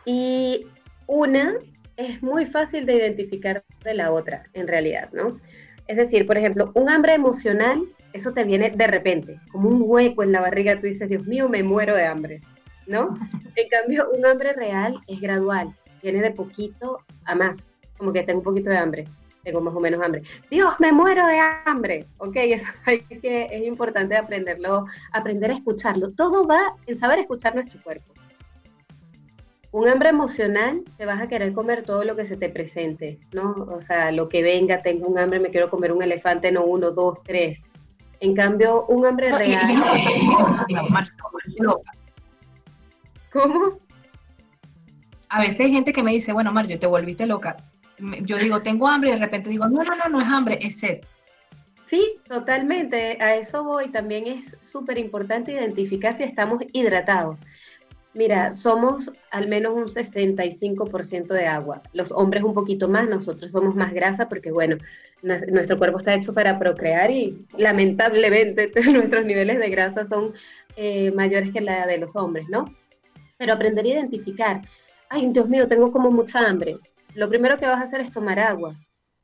Y 0.04 0.66
una 1.06 1.54
es 1.96 2.22
muy 2.22 2.46
fácil 2.46 2.84
de 2.84 2.96
identificar 2.96 3.62
de 3.82 3.94
la 3.94 4.12
otra, 4.12 4.42
en 4.52 4.66
realidad, 4.66 5.10
¿no? 5.12 5.38
Es 5.86 5.96
decir, 5.96 6.26
por 6.26 6.36
ejemplo, 6.36 6.72
un 6.74 6.90
hambre 6.90 7.14
emocional 7.14 7.86
eso 8.14 8.32
te 8.32 8.44
viene 8.44 8.70
de 8.70 8.86
repente, 8.86 9.40
como 9.50 9.68
un 9.68 9.82
hueco 9.84 10.22
en 10.22 10.30
la 10.30 10.40
barriga, 10.40 10.80
tú 10.80 10.86
dices, 10.86 11.08
Dios 11.08 11.26
mío, 11.26 11.48
me 11.48 11.64
muero 11.64 11.96
de 11.96 12.06
hambre, 12.06 12.40
¿no? 12.86 13.18
En 13.56 13.68
cambio, 13.68 14.08
un 14.16 14.24
hambre 14.24 14.52
real 14.52 14.98
es 15.06 15.20
gradual, 15.20 15.74
viene 16.02 16.22
de 16.22 16.30
poquito 16.30 16.98
a 17.24 17.34
más, 17.34 17.72
como 17.98 18.12
que 18.12 18.22
tengo 18.22 18.38
un 18.38 18.44
poquito 18.44 18.70
de 18.70 18.78
hambre. 18.78 19.04
Tengo 19.44 19.60
más 19.60 19.74
o 19.74 19.80
menos 19.80 20.02
hambre. 20.02 20.22
Dios, 20.50 20.74
me 20.80 20.90
muero 20.90 21.26
de 21.26 21.38
hambre. 21.66 22.06
Ok, 22.18 22.36
eso 22.36 22.72
que, 23.22 23.48
es 23.50 23.64
importante 23.64 24.16
aprenderlo, 24.16 24.86
aprender 25.12 25.52
a 25.52 25.54
escucharlo. 25.54 26.10
Todo 26.12 26.46
va 26.46 26.62
en 26.86 26.98
saber 26.98 27.20
escuchar 27.20 27.54
nuestro 27.54 27.80
cuerpo. 27.82 28.12
Un 29.70 29.88
hambre 29.88 30.08
emocional, 30.08 30.82
te 30.96 31.04
vas 31.04 31.20
a 31.20 31.26
querer 31.26 31.52
comer 31.52 31.82
todo 31.82 32.04
lo 32.04 32.16
que 32.16 32.24
se 32.24 32.36
te 32.36 32.48
presente, 32.48 33.18
¿no? 33.32 33.52
O 33.52 33.82
sea, 33.82 34.12
lo 34.12 34.28
que 34.28 34.40
venga, 34.40 34.82
tengo 34.82 35.08
un 35.08 35.18
hambre, 35.18 35.40
me 35.40 35.50
quiero 35.50 35.68
comer 35.68 35.92
un 35.92 36.02
elefante, 36.02 36.52
no 36.52 36.64
uno, 36.64 36.92
dos, 36.92 37.22
tres. 37.24 37.58
En 38.20 38.34
cambio, 38.34 38.86
un 38.86 39.04
hambre 39.04 39.36
real. 39.36 39.82
¿Cómo? 43.32 43.78
A 45.28 45.40
veces 45.40 45.60
hay 45.60 45.72
gente 45.72 45.92
que 45.92 46.04
me 46.04 46.12
dice, 46.12 46.32
bueno, 46.32 46.52
Mario, 46.52 46.78
te 46.78 46.86
volviste 46.86 47.26
loca 47.26 47.56
yo 47.98 48.38
digo, 48.38 48.62
tengo 48.62 48.88
hambre 48.88 49.10
y 49.10 49.12
de 49.12 49.18
repente 49.18 49.50
digo, 49.50 49.66
no, 49.66 49.82
no, 49.82 49.94
no, 49.96 50.08
no 50.08 50.20
es 50.20 50.28
hambre, 50.28 50.58
es 50.60 50.78
sed. 50.78 51.00
Sí, 51.86 52.16
totalmente, 52.26 53.22
a 53.22 53.36
eso 53.36 53.62
voy. 53.62 53.90
También 53.90 54.26
es 54.26 54.56
súper 54.70 54.98
importante 54.98 55.52
identificar 55.52 56.16
si 56.16 56.24
estamos 56.24 56.62
hidratados. 56.72 57.38
Mira, 58.14 58.54
somos 58.54 59.10
al 59.30 59.48
menos 59.48 59.74
un 59.74 59.88
65% 59.88 61.26
de 61.26 61.46
agua. 61.46 61.82
Los 61.92 62.12
hombres 62.12 62.44
un 62.44 62.54
poquito 62.54 62.88
más, 62.88 63.10
nosotros 63.10 63.50
somos 63.50 63.74
más 63.74 63.92
grasa 63.92 64.28
porque, 64.28 64.52
bueno, 64.52 64.76
nuestro 65.22 65.76
cuerpo 65.76 65.98
está 65.98 66.14
hecho 66.14 66.32
para 66.32 66.58
procrear 66.58 67.10
y 67.10 67.46
lamentablemente 67.58 68.70
nuestros 68.92 69.24
niveles 69.26 69.58
de 69.58 69.68
grasa 69.68 70.04
son 70.04 70.32
eh, 70.76 71.10
mayores 71.10 71.52
que 71.52 71.60
la 71.60 71.86
de 71.86 71.98
los 71.98 72.14
hombres, 72.14 72.48
¿no? 72.48 72.64
Pero 73.36 73.52
aprender 73.52 73.84
a 73.84 73.88
identificar, 73.88 74.62
ay, 75.08 75.28
Dios 75.32 75.48
mío, 75.48 75.66
tengo 75.66 75.90
como 75.90 76.10
mucha 76.10 76.38
hambre 76.48 76.78
lo 77.14 77.28
primero 77.28 77.56
que 77.56 77.66
vas 77.66 77.78
a 77.78 77.86
hacer 77.86 78.00
es 78.00 78.12
tomar 78.12 78.38
agua. 78.38 78.76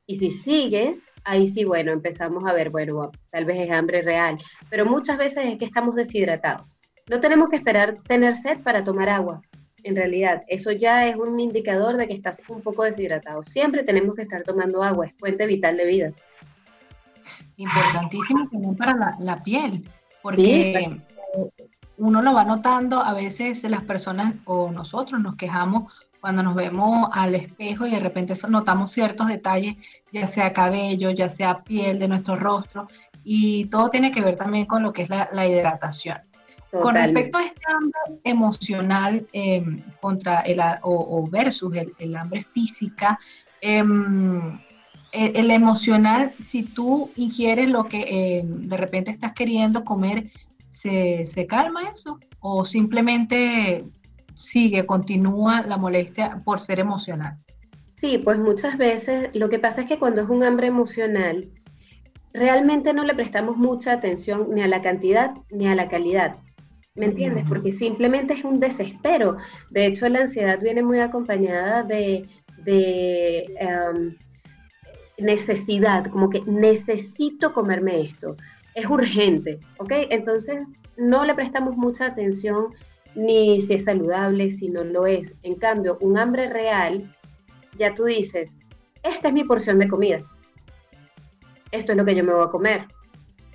Y 0.07 0.19
si 0.19 0.31
sigues, 0.31 1.13
ahí 1.25 1.49
sí, 1.49 1.65
bueno, 1.65 1.93
empezamos 1.93 2.45
a 2.45 2.53
ver, 2.53 2.71
bueno, 2.71 3.13
tal 3.31 3.45
vez 3.45 3.59
es 3.59 3.71
hambre 3.71 4.03
real, 4.03 4.37
pero 4.69 4.85
muchas 4.85 5.19
veces 5.19 5.45
es 5.45 5.59
que 5.59 5.65
estamos 5.65 5.95
deshidratados. 5.95 6.79
No 7.09 7.21
tenemos 7.21 7.49
que 7.51 7.57
esperar 7.57 7.95
tener 8.07 8.37
sed 8.37 8.59
para 8.61 8.83
tomar 8.85 9.09
agua. 9.09 9.41
En 9.83 9.97
realidad, 9.97 10.43
eso 10.49 10.73
ya 10.73 11.07
es 11.07 11.17
un 11.17 11.39
indicador 11.41 11.97
de 11.97 12.07
que 12.07 12.15
estás 12.15 12.43
un 12.49 12.61
poco 12.61 12.83
deshidratado. 12.83 13.43
Siempre 13.43 13.83
tenemos 13.83 14.15
que 14.15 14.23
estar 14.23 14.43
tomando 14.43 14.83
agua, 14.83 15.07
es 15.07 15.15
fuente 15.15 15.47
vital 15.47 15.77
de 15.77 15.87
vida. 15.87 16.13
Importantísimo 17.57 18.49
también 18.51 18.77
para 18.77 19.15
la, 19.19 19.43
piel, 19.43 19.85
porque 20.23 20.99
uno 21.97 22.23
lo 22.23 22.35
va 22.35 22.45
notando, 22.45 23.01
a 23.01 23.13
veces 23.13 23.63
las 23.65 23.85
personas 23.85 24.35
o 24.45 24.71
nosotros 24.71 25.21
nos 25.21 25.37
quejamos 25.37 25.93
cuando 26.21 26.43
nos 26.43 26.55
vemos 26.55 27.09
al 27.13 27.35
espejo 27.35 27.87
y 27.87 27.91
de 27.91 27.99
repente 27.99 28.35
notamos 28.49 28.91
ciertos 28.91 29.29
detalles, 29.29 29.77
ya 30.13 30.27
sea 30.27 30.53
cabello, 30.53 31.11
ya 31.11 31.29
sea 31.29 31.63
piel 31.65 31.99
de 31.99 32.09
nuestro 32.09 32.37
rostro, 32.37 32.89
y 33.25 33.67
todo 33.67 33.89
tiene 33.89 34.13
que 34.13 34.21
ver 34.21 34.37
también 34.37 34.67
con 34.67 34.83
lo 34.83 34.93
que 34.93 35.03
es 35.03 35.09
la, 35.11 35.47
hidratación. 35.47 36.19
Con 36.71 36.95
respecto 36.95 37.39
a 37.39 37.45
este 37.45 37.63
hambre 37.69 38.21
emocional 38.23 39.27
em, 39.33 39.81
contra 40.01 40.41
el, 40.41 40.61
o, 40.83 41.29
versus 41.29 41.75
el, 41.99 42.17
hambre 42.17 42.43
física, 42.43 43.19
em, 43.61 44.59
el, 45.11 45.51
emocional, 45.51 46.33
si 46.39 46.63
tú 46.63 47.11
ingieres 47.17 47.69
lo 47.69 47.85
que 47.87 48.39
em, 48.39 48.69
de 48.69 48.77
repente 48.77 49.11
estás 49.11 49.33
queriendo 49.33 49.85
comer, 49.85 50.31
¿se, 50.69 51.27
¿se 51.27 51.47
calma 51.47 51.91
eso? 51.93 52.21
¿O 52.39 52.65
simplemente 52.65 53.85
sigue, 54.41 54.87
continúa 54.87 55.63
la 55.63 55.77
molestia 55.77 56.41
por 56.45 56.61
ser 56.61 56.81
emocional? 56.81 57.37
Sí, 57.97 58.19
pues 58.19 58.39
muchas 58.39 58.79
veces 58.79 59.29
lo 59.35 59.49
que 59.51 59.59
pasa 59.59 59.83
es 59.83 59.87
que 59.87 59.99
cuando 59.99 60.23
es 60.23 60.29
un 60.29 60.43
hambre 60.43 60.69
emocional, 60.69 61.51
realmente 62.33 62.93
no 62.93 63.05
le 63.05 63.15
prestamos 63.15 63.57
mucha 63.57 63.93
atención 63.93 64.49
ni 64.55 64.63
a 64.63 64.69
la 64.69 64.81
cantidad 64.81 65.33
ni 65.51 65.69
a 65.69 65.75
la 65.75 65.89
calidad. 65.89 66.37
¿Me 66.95 67.07
entiendes? 67.07 67.45
Porque 67.49 67.73
simplemente 67.73 68.35
es 68.35 68.45
un 68.45 68.59
desespero. 68.59 69.37
De 69.71 69.87
hecho, 69.87 70.09
la 70.09 70.21
ansiedad 70.21 70.59
viene 70.61 70.83
muy 70.83 70.99
acompañada 70.99 71.83
de, 71.83 72.27
em, 72.67 74.17
necesidad, 75.19 76.07
como 76.07 76.31
que 76.31 76.41
necesito 76.47 77.53
comerme 77.53 78.01
esto. 78.01 78.37
Es 78.75 78.87
urgente, 78.87 79.61
¿ok? 79.79 79.93
Entonces, 80.11 80.65
no 80.97 81.25
le 81.25 81.35
prestamos 81.35 81.77
mucha 81.77 82.07
atención 82.07 82.69
ni 83.15 83.61
si 83.63 83.75
es 83.75 83.85
saludable, 83.85 84.51
si 84.51 84.69
no 84.69 84.85
lo 84.85 85.07
es. 85.07 85.35
En 85.43 85.55
cambio, 85.57 85.99
un 86.01 86.19
hambre 86.19 86.49
real, 86.49 87.03
ya 87.79 87.95
tú 87.95 88.05
dices, 88.05 88.57
esta 89.03 89.29
es 89.29 89.35
mi 89.35 89.45
porción 89.45 89.79
de 89.79 89.89
comida. 89.89 90.21
Esto 91.73 91.93
es 91.93 91.99
lo 91.99 92.05
que 92.05 92.15
yo 92.15 92.25
me 92.25 92.35
voy 92.35 92.45
a 92.45 92.51
comer. 92.51 92.87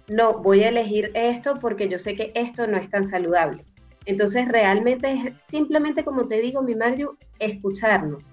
No, 0.08 0.34
voy 0.34 0.64
a 0.64 0.70
elegir 0.70 1.12
esto 1.14 1.56
porque 1.56 1.90
yo 1.90 2.00
sé 2.00 2.16
que 2.16 2.32
esto 2.36 2.68
no 2.68 2.78
es 2.78 2.90
tan 2.90 3.06
saludable. 3.06 3.64
Entonces, 4.06 4.48
realmente 4.48 5.12
es 5.12 5.34
simplemente, 5.50 6.04
como 6.04 6.28
te 6.28 6.40
digo, 6.40 6.62
mi 6.62 6.76
Mario, 6.76 7.18
escucharnos. 7.40 8.24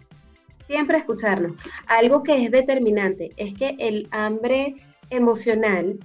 Siempre 0.66 0.98
escucharnos. 0.98 1.54
Algo 1.86 2.22
que 2.22 2.44
es 2.44 2.50
determinante 2.50 3.30
es 3.36 3.54
que 3.54 3.76
el 3.78 4.06
hambre 4.10 4.76
emocional, 5.10 5.98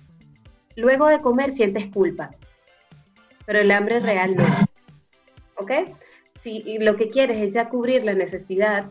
luego 0.75 1.07
de 1.07 1.19
comer 1.19 1.51
sientes 1.51 1.87
culpa, 1.87 2.31
pero 3.45 3.59
el 3.59 3.71
hambre 3.71 3.99
real 3.99 4.35
no. 4.35 4.66
¿Ok? 5.57 5.71
Si 6.43 6.77
lo 6.79 6.95
que 6.95 7.07
quieres 7.07 7.37
es 7.37 7.53
ya 7.53 7.69
cubrir 7.69 8.03
la 8.03 8.13
necesidad 8.13 8.85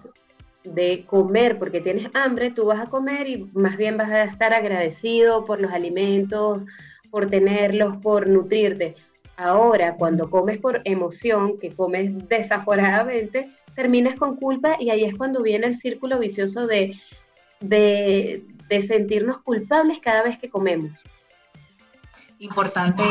de 0.65 1.05
comer 1.07 1.59
porque 1.59 1.81
tienes 1.81 2.15
hambre, 2.15 2.51
tú 2.51 2.67
vas 2.67 2.81
a 2.81 2.91
comer 2.91 3.29
y 3.29 3.45
más 3.55 3.77
bien 3.77 3.97
vas 3.97 4.13
a 4.13 4.25
estar 4.25 4.53
agradecido 4.53 5.45
por 5.45 5.61
los 5.61 5.73
alimentos, 5.73 6.65
por 7.11 7.29
tenerlos, 7.29 7.97
por 7.99 8.29
nutrirte. 8.29 8.95
Ahora, 9.37 9.97
cuando 9.97 10.31
comes 10.31 10.59
por 10.59 10.81
emoción, 10.85 11.59
que 11.59 11.71
comes 11.71 12.29
desaforadamente, 12.29 13.51
terminas 13.75 14.17
con 14.17 14.37
culpa 14.37 14.77
y 14.81 14.91
ahí 14.91 15.05
es 15.05 15.15
cuando 15.15 15.43
viene 15.43 15.67
el 15.67 15.79
círculo 15.79 16.19
vicioso 16.19 16.67
de, 16.67 16.99
de, 17.61 18.45
de 18.69 18.83
sentirnos 18.83 19.39
culpables 19.39 19.99
cada 20.01 20.23
vez 20.23 20.39
que 20.39 20.49
comemos. 20.49 21.03
Importante 22.39 23.03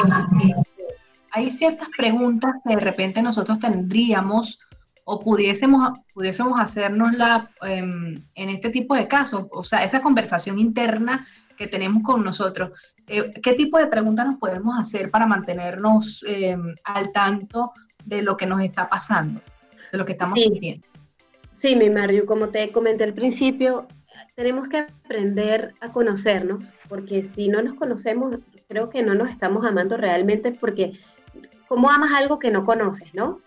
hay 1.35 1.51
ciertas 1.51 1.89
preguntas 1.97 2.53
que 2.63 2.75
de 2.75 2.81
repente 2.81 3.21
nosotros 3.21 3.59
tendríamos 3.59 4.57
o 5.03 5.19
pudiésemos, 5.19 5.99
pudiésemos 6.13 6.59
hacernosla 6.59 7.51
em, 7.61 8.23
en 8.35 8.49
este 8.49 8.69
tipo 8.69 8.95
de 8.95 9.07
casos, 9.07 9.45
o 9.51 9.63
sea, 9.63 9.83
esa 9.83 10.01
conversación 10.01 10.57
interna 10.57 11.27
que 11.57 11.67
tenemos 11.67 12.03
con 12.03 12.23
nosotros. 12.23 12.71
Eh, 13.07 13.31
¿Qué 13.43 13.53
tipo 13.53 13.77
de 13.77 13.87
preguntas 13.87 14.25
nos 14.25 14.37
podemos 14.37 14.79
hacer 14.79 15.11
para 15.11 15.27
mantenernos 15.27 16.23
em, 16.25 16.73
al 16.85 17.11
tanto 17.11 17.73
de 18.05 18.21
lo 18.21 18.37
que 18.37 18.45
nos 18.45 18.61
está 18.61 18.87
pasando, 18.87 19.41
de 19.91 19.97
lo 19.97 20.05
que 20.05 20.13
estamos 20.13 20.39
sintiendo? 20.39 20.87
Sí, 21.51 21.75
mi 21.75 21.89
Mario, 21.89 22.25
como 22.25 22.47
te 22.47 22.71
comenté 22.71 23.03
al 23.03 23.13
principio, 23.13 23.87
tenemos 24.35 24.69
que 24.69 24.79
aprender 24.79 25.73
a 25.81 25.91
conocernos, 25.91 26.63
porque 26.87 27.23
si 27.23 27.49
no 27.49 27.61
nos 27.61 27.75
conocemos, 27.75 28.37
creo 28.69 28.89
que 28.89 29.03
no 29.03 29.13
nos 29.13 29.29
estamos 29.29 29.65
amando 29.65 29.97
realmente 29.97 30.51
porque 30.51 30.93
¿cómo 31.67 31.89
amas 31.89 32.12
algo 32.13 32.39
que 32.39 32.51
no 32.51 32.65
conoces, 32.65 33.13
no? 33.13 33.39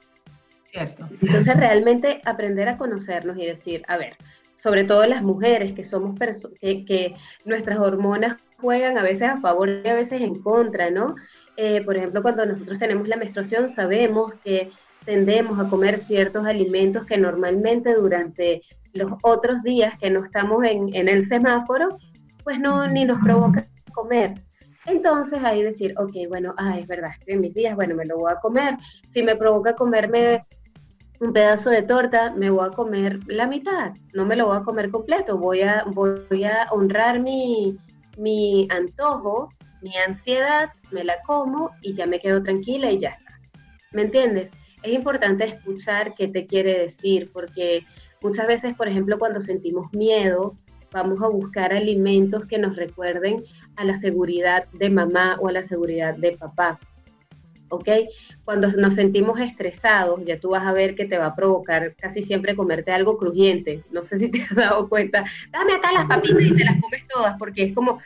Cierto. 0.64 1.08
Entonces 1.20 1.56
realmente 1.56 2.20
aprender 2.24 2.68
a 2.68 2.76
conocernos 2.76 3.38
y 3.38 3.46
decir, 3.46 3.82
a 3.88 3.96
ver, 3.96 4.16
sobre 4.56 4.84
todo 4.84 5.06
las 5.06 5.22
mujeres 5.22 5.72
que 5.72 5.84
somos 5.84 6.18
que, 6.60 6.84
que, 6.84 7.14
nuestras 7.44 7.78
hormonas 7.78 8.36
juegan 8.60 8.98
a 8.98 9.02
veces 9.02 9.28
a 9.28 9.36
favor 9.36 9.68
y 9.68 9.88
a 9.88 9.94
veces 9.94 10.20
en 10.20 10.34
contra, 10.42 10.90
¿no? 10.90 11.14
Eh, 11.56 11.82
por 11.84 11.96
ejemplo, 11.96 12.22
cuando 12.22 12.44
nosotros 12.44 12.78
tenemos 12.78 13.08
la 13.08 13.16
menstruación 13.16 13.68
sabemos 13.68 14.34
que 14.44 14.70
tendemos 15.04 15.58
a 15.58 15.68
comer 15.70 15.98
ciertos 16.00 16.46
alimentos 16.46 17.06
que 17.06 17.16
normalmente 17.16 17.94
durante 17.94 18.62
los 18.92 19.12
otros 19.22 19.62
días 19.62 19.98
que 19.98 20.10
no 20.10 20.22
estamos 20.22 20.64
en, 20.64 20.94
en 20.94 21.08
el 21.08 21.24
semáforo, 21.24 21.96
pues 22.44 22.58
no, 22.58 22.86
ni 22.88 23.04
nos 23.04 23.18
provoca 23.18 23.64
comer. 23.94 24.34
Entonces 24.88 25.38
ahí 25.44 25.62
decir, 25.62 25.94
ok, 25.98 26.12
bueno, 26.28 26.54
ah, 26.56 26.78
es 26.78 26.86
verdad, 26.86 27.10
estoy 27.18 27.34
en 27.34 27.42
mis 27.42 27.54
días, 27.54 27.76
bueno, 27.76 27.94
me 27.94 28.06
lo 28.06 28.16
voy 28.16 28.32
a 28.32 28.40
comer. 28.40 28.76
Si 29.10 29.22
me 29.22 29.36
provoca 29.36 29.74
comerme 29.74 30.46
un 31.20 31.32
pedazo 31.34 31.68
de 31.68 31.82
torta, 31.82 32.32
me 32.34 32.48
voy 32.48 32.66
a 32.66 32.70
comer 32.70 33.20
la 33.26 33.46
mitad, 33.46 33.92
no 34.14 34.24
me 34.24 34.34
lo 34.34 34.46
voy 34.46 34.56
a 34.56 34.62
comer 34.62 34.90
completo, 34.90 35.36
voy 35.36 35.60
a, 35.60 35.84
voy 35.92 36.44
a 36.44 36.68
honrar 36.70 37.20
mi, 37.20 37.76
mi 38.16 38.66
antojo, 38.70 39.50
mi 39.82 39.94
ansiedad, 40.06 40.70
me 40.90 41.04
la 41.04 41.20
como 41.26 41.70
y 41.82 41.92
ya 41.92 42.06
me 42.06 42.18
quedo 42.18 42.42
tranquila 42.42 42.90
y 42.90 42.98
ya 42.98 43.10
está. 43.10 43.38
¿Me 43.92 44.02
entiendes? 44.02 44.50
Es 44.82 44.92
importante 44.92 45.44
escuchar 45.44 46.14
qué 46.14 46.28
te 46.28 46.46
quiere 46.46 46.78
decir, 46.78 47.30
porque 47.32 47.84
muchas 48.22 48.46
veces, 48.46 48.74
por 48.74 48.88
ejemplo, 48.88 49.18
cuando 49.18 49.42
sentimos 49.42 49.92
miedo, 49.92 50.54
vamos 50.92 51.22
a 51.22 51.28
buscar 51.28 51.72
alimentos 51.74 52.46
que 52.46 52.58
nos 52.58 52.76
recuerden 52.76 53.44
a 53.78 53.84
la 53.84 53.96
seguridad 53.96 54.68
de 54.72 54.90
mamá 54.90 55.36
o 55.40 55.48
a 55.48 55.52
la 55.52 55.64
seguridad 55.64 56.14
de 56.16 56.32
papá. 56.32 56.78
¿ok? 57.70 57.88
Cuando 58.44 58.68
nos 58.72 58.94
sentimos 58.94 59.40
estresados, 59.40 60.20
ya 60.24 60.38
tú 60.38 60.50
vas 60.50 60.66
a 60.66 60.72
ver 60.72 60.94
que 60.94 61.04
te 61.04 61.18
va 61.18 61.26
a 61.26 61.36
provocar 61.36 61.94
casi 61.96 62.22
siempre 62.22 62.56
comerte 62.56 62.92
algo 62.92 63.16
crujiente. 63.16 63.82
No 63.90 64.04
sé 64.04 64.16
si 64.18 64.30
te 64.30 64.42
has 64.42 64.54
dado 64.54 64.88
cuenta. 64.88 65.24
Dame 65.50 65.74
acá 65.74 65.92
las 65.92 66.06
papitas 66.06 66.42
y 66.42 66.54
te 66.54 66.64
las 66.64 66.80
comes 66.80 67.06
todas 67.08 67.36
porque 67.38 67.64
es 67.64 67.74
como... 67.74 68.00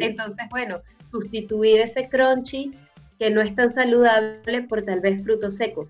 Entonces, 0.00 0.46
bueno, 0.50 0.76
sustituir 1.04 1.80
ese 1.80 2.08
crunchy 2.08 2.72
que 3.18 3.30
no 3.30 3.40
es 3.40 3.54
tan 3.54 3.72
saludable 3.72 4.62
por 4.62 4.82
tal 4.82 5.00
vez 5.00 5.22
frutos 5.22 5.56
secos. 5.56 5.88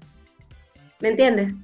¿Me 1.01 1.11
entiendes? 1.11 1.55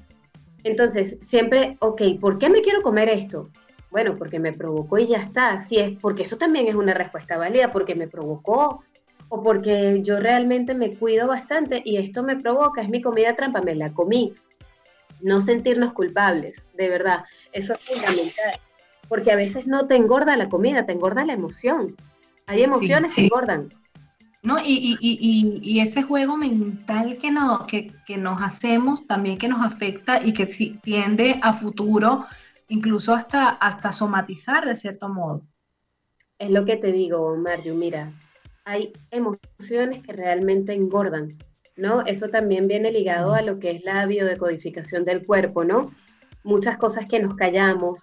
Entonces, 0.62 1.18
siempre, 1.20 1.76
ok, 1.80 2.02
¿por 2.20 2.38
qué 2.38 2.48
me 2.48 2.62
quiero 2.62 2.82
comer 2.82 3.08
esto? 3.08 3.50
Bueno, 3.94 4.16
porque 4.16 4.40
me 4.40 4.52
provocó 4.52 4.98
y 4.98 5.06
ya 5.06 5.18
está. 5.18 5.50
Así 5.50 5.76
es, 5.76 5.96
porque 6.00 6.24
eso 6.24 6.36
también 6.36 6.66
es 6.66 6.74
una 6.74 6.94
respuesta 6.94 7.38
válida, 7.38 7.70
porque 7.70 7.94
me 7.94 8.08
provocó 8.08 8.82
o 9.28 9.40
porque 9.40 10.02
yo 10.02 10.18
realmente 10.18 10.74
me 10.74 10.90
cuido 10.90 11.28
bastante 11.28 11.80
y 11.84 11.98
esto 11.98 12.24
me 12.24 12.34
provoca, 12.34 12.82
es 12.82 12.88
mi 12.88 13.00
comida 13.00 13.36
trampa, 13.36 13.62
me 13.62 13.76
la 13.76 13.94
comí. 13.94 14.34
No 15.20 15.40
sentirnos 15.40 15.92
culpables, 15.92 16.66
de 16.74 16.88
verdad, 16.88 17.24
eso 17.52 17.72
es 17.74 17.78
fundamental, 17.84 18.58
porque 19.08 19.30
a 19.30 19.36
veces 19.36 19.68
no 19.68 19.86
te 19.86 19.94
engorda 19.94 20.36
la 20.36 20.48
comida, 20.48 20.84
te 20.84 20.92
engorda 20.92 21.24
la 21.24 21.34
emoción. 21.34 21.94
Hay 22.46 22.64
emociones 22.64 23.14
que 23.14 23.26
engordan. 23.26 23.68
¿no? 24.42 24.58
Y, 24.58 24.98
y, 25.00 25.60
y, 25.62 25.80
ese 25.80 26.02
juego 26.02 26.36
mental 26.36 27.16
que, 27.18 27.30
no, 27.30 27.64
que, 27.68 27.92
que, 28.06 28.16
nos 28.16 28.42
hacemos 28.42 29.06
también 29.06 29.38
que 29.38 29.48
nos 29.48 29.64
afecta 29.64 30.20
y 30.22 30.32
que 30.32 30.46
tiende 30.82 31.38
a 31.42 31.52
futuro 31.52 32.26
incluso 32.68 33.14
hasta, 33.14 33.48
hasta 33.48 33.92
somatizar 33.92 34.66
de 34.66 34.76
cierto 34.76 35.08
modo. 35.08 35.42
Es 36.38 36.50
lo 36.50 36.64
que 36.64 36.76
te 36.76 36.92
digo, 36.92 37.36
Mario, 37.36 37.74
mira, 37.74 38.12
hay 38.64 38.92
emociones 39.10 40.02
que 40.02 40.12
realmente 40.12 40.72
engordan, 40.72 41.28
¿no? 41.76 42.04
Eso 42.06 42.28
también 42.28 42.66
viene 42.66 42.90
ligado 42.90 43.34
a 43.34 43.42
lo 43.42 43.58
que 43.58 43.70
es 43.70 43.84
la 43.84 44.06
biodecodificación 44.06 45.04
del 45.04 45.24
cuerpo, 45.24 45.64
¿no? 45.64 45.92
Muchas 46.42 46.76
cosas 46.78 47.08
que 47.08 47.20
nos 47.20 47.34
callamos, 47.34 48.00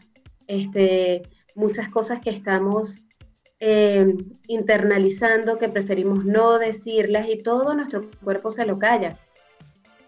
este, 0.47 1.23
muchas 1.55 1.89
cosas 1.89 2.19
que 2.21 2.29
estamos 2.29 3.05
eh, 3.59 4.15
internalizando 4.47 5.59
que 5.59 5.69
preferimos 5.69 6.25
no 6.25 6.57
decirlas 6.57 7.27
y 7.29 7.37
todo 7.37 7.73
nuestro 7.75 8.09
cuerpo 8.23 8.51
se 8.51 8.65
lo 8.65 8.77
calla. 8.77 9.17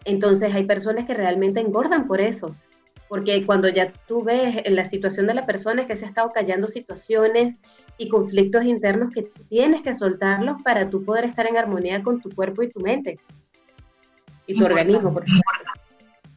Entonces 0.06 0.54
hay 0.54 0.66
personas 0.66 1.06
que 1.06 1.14
realmente 1.14 1.60
engordan 1.60 2.08
por 2.08 2.20
eso, 2.20 2.56
porque 3.14 3.46
cuando 3.46 3.70
ya 3.70 3.94
tú 4.08 4.24
ves 4.24 4.64
en 4.66 4.76
la 4.76 4.86
situación 4.86 5.28
de 5.28 5.36
la 5.36 5.46
persona 5.46 5.84
es 5.84 5.88
que 5.88 5.96
se 5.96 6.06
ha 6.06 6.08
estado 6.08 6.32
callando 6.32 6.66
situaciones 6.66 7.60
y 8.00 8.10
conflictos 8.10 8.66
internos 8.66 9.14
que 9.14 9.22
tienes 9.50 9.84
que 9.84 9.94
soltarlos 9.94 10.64
para 10.64 10.90
tú 10.90 11.06
poder 11.06 11.26
estar 11.26 11.46
en 11.46 11.56
armonía 11.56 12.02
con 12.02 12.20
tu 12.20 12.32
cuerpo 12.32 12.64
y 12.64 12.70
tu 12.70 12.80
mente 12.80 13.20
y 14.48 14.58
tu 14.58 14.66
organismo. 14.66 15.14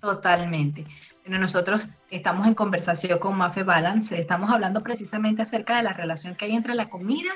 Totalmente. 0.02 0.84
Bueno, 1.24 1.38
nosotros 1.38 1.88
estamos 2.10 2.46
en 2.46 2.52
conversación 2.52 3.18
con 3.20 3.38
Mafe 3.38 3.62
Balance, 3.62 4.20
estamos 4.20 4.50
hablando 4.50 4.82
precisamente 4.82 5.40
acerca 5.40 5.78
de 5.78 5.82
la 5.82 5.94
relación 5.94 6.34
que 6.34 6.44
hay 6.44 6.52
entre 6.52 6.74
la 6.74 6.90
comida 6.90 7.30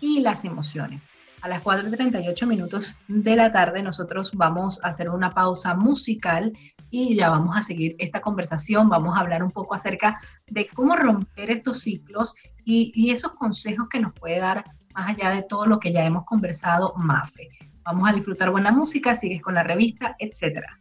y 0.00 0.20
las 0.20 0.44
emociones. 0.44 1.06
A 1.42 1.48
las 1.48 1.60
4.38 1.64 2.46
minutos 2.46 2.96
de 3.08 3.34
la 3.34 3.50
tarde 3.50 3.82
nosotros 3.82 4.30
vamos 4.32 4.78
a 4.84 4.88
hacer 4.88 5.10
una 5.10 5.32
pausa 5.32 5.74
musical 5.74 6.52
y 6.88 7.16
ya 7.16 7.30
vamos 7.30 7.56
a 7.56 7.62
seguir 7.62 7.96
esta 7.98 8.20
conversación, 8.20 8.88
vamos 8.88 9.16
a 9.16 9.20
hablar 9.20 9.42
un 9.42 9.50
poco 9.50 9.74
acerca 9.74 10.20
de 10.46 10.68
cómo 10.68 10.94
romper 10.94 11.50
estos 11.50 11.80
ciclos 11.80 12.34
y, 12.64 12.92
y 12.94 13.10
esos 13.10 13.32
consejos 13.32 13.88
que 13.88 13.98
nos 13.98 14.12
puede 14.12 14.38
dar 14.38 14.64
más 14.94 15.10
allá 15.10 15.30
de 15.30 15.42
todo 15.42 15.66
lo 15.66 15.80
que 15.80 15.92
ya 15.92 16.04
hemos 16.04 16.24
conversado 16.26 16.94
Mafe. 16.96 17.48
Vamos 17.84 18.08
a 18.08 18.12
disfrutar 18.12 18.52
buena 18.52 18.70
música, 18.70 19.16
sigues 19.16 19.42
con 19.42 19.54
la 19.54 19.64
revista, 19.64 20.14
etcétera. 20.20 20.78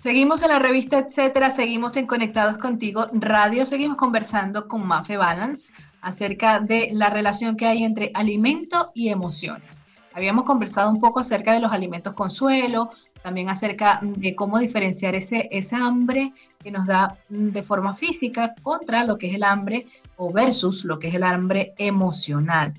Seguimos 0.00 0.42
en 0.42 0.48
la 0.50 0.60
revista, 0.60 0.98
etcétera, 0.98 1.50
seguimos 1.50 1.96
en 1.96 2.06
Conectados 2.06 2.58
Contigo 2.58 3.06
Radio, 3.14 3.66
seguimos 3.66 3.96
conversando 3.96 4.68
con 4.68 4.86
Mafe 4.86 5.16
Balance 5.16 5.72
acerca 6.04 6.60
de 6.60 6.90
la 6.92 7.10
relación 7.10 7.56
que 7.56 7.66
hay 7.66 7.82
entre 7.82 8.10
alimento 8.14 8.90
y 8.94 9.08
emociones. 9.08 9.80
Habíamos 10.12 10.44
conversado 10.44 10.90
un 10.90 11.00
poco 11.00 11.20
acerca 11.20 11.52
de 11.52 11.60
los 11.60 11.72
alimentos 11.72 12.14
consuelo, 12.14 12.90
también 13.22 13.48
acerca 13.48 13.98
de 14.02 14.36
cómo 14.36 14.58
diferenciar 14.58 15.14
ese, 15.14 15.48
ese 15.50 15.74
hambre 15.74 16.32
que 16.62 16.70
nos 16.70 16.86
da 16.86 17.16
de 17.30 17.62
forma 17.62 17.96
física 17.96 18.54
contra 18.62 19.04
lo 19.04 19.16
que 19.16 19.28
es 19.28 19.34
el 19.34 19.42
hambre 19.42 19.86
o 20.16 20.30
versus 20.30 20.84
lo 20.84 20.98
que 20.98 21.08
es 21.08 21.14
el 21.14 21.24
hambre 21.24 21.72
emocional. 21.78 22.74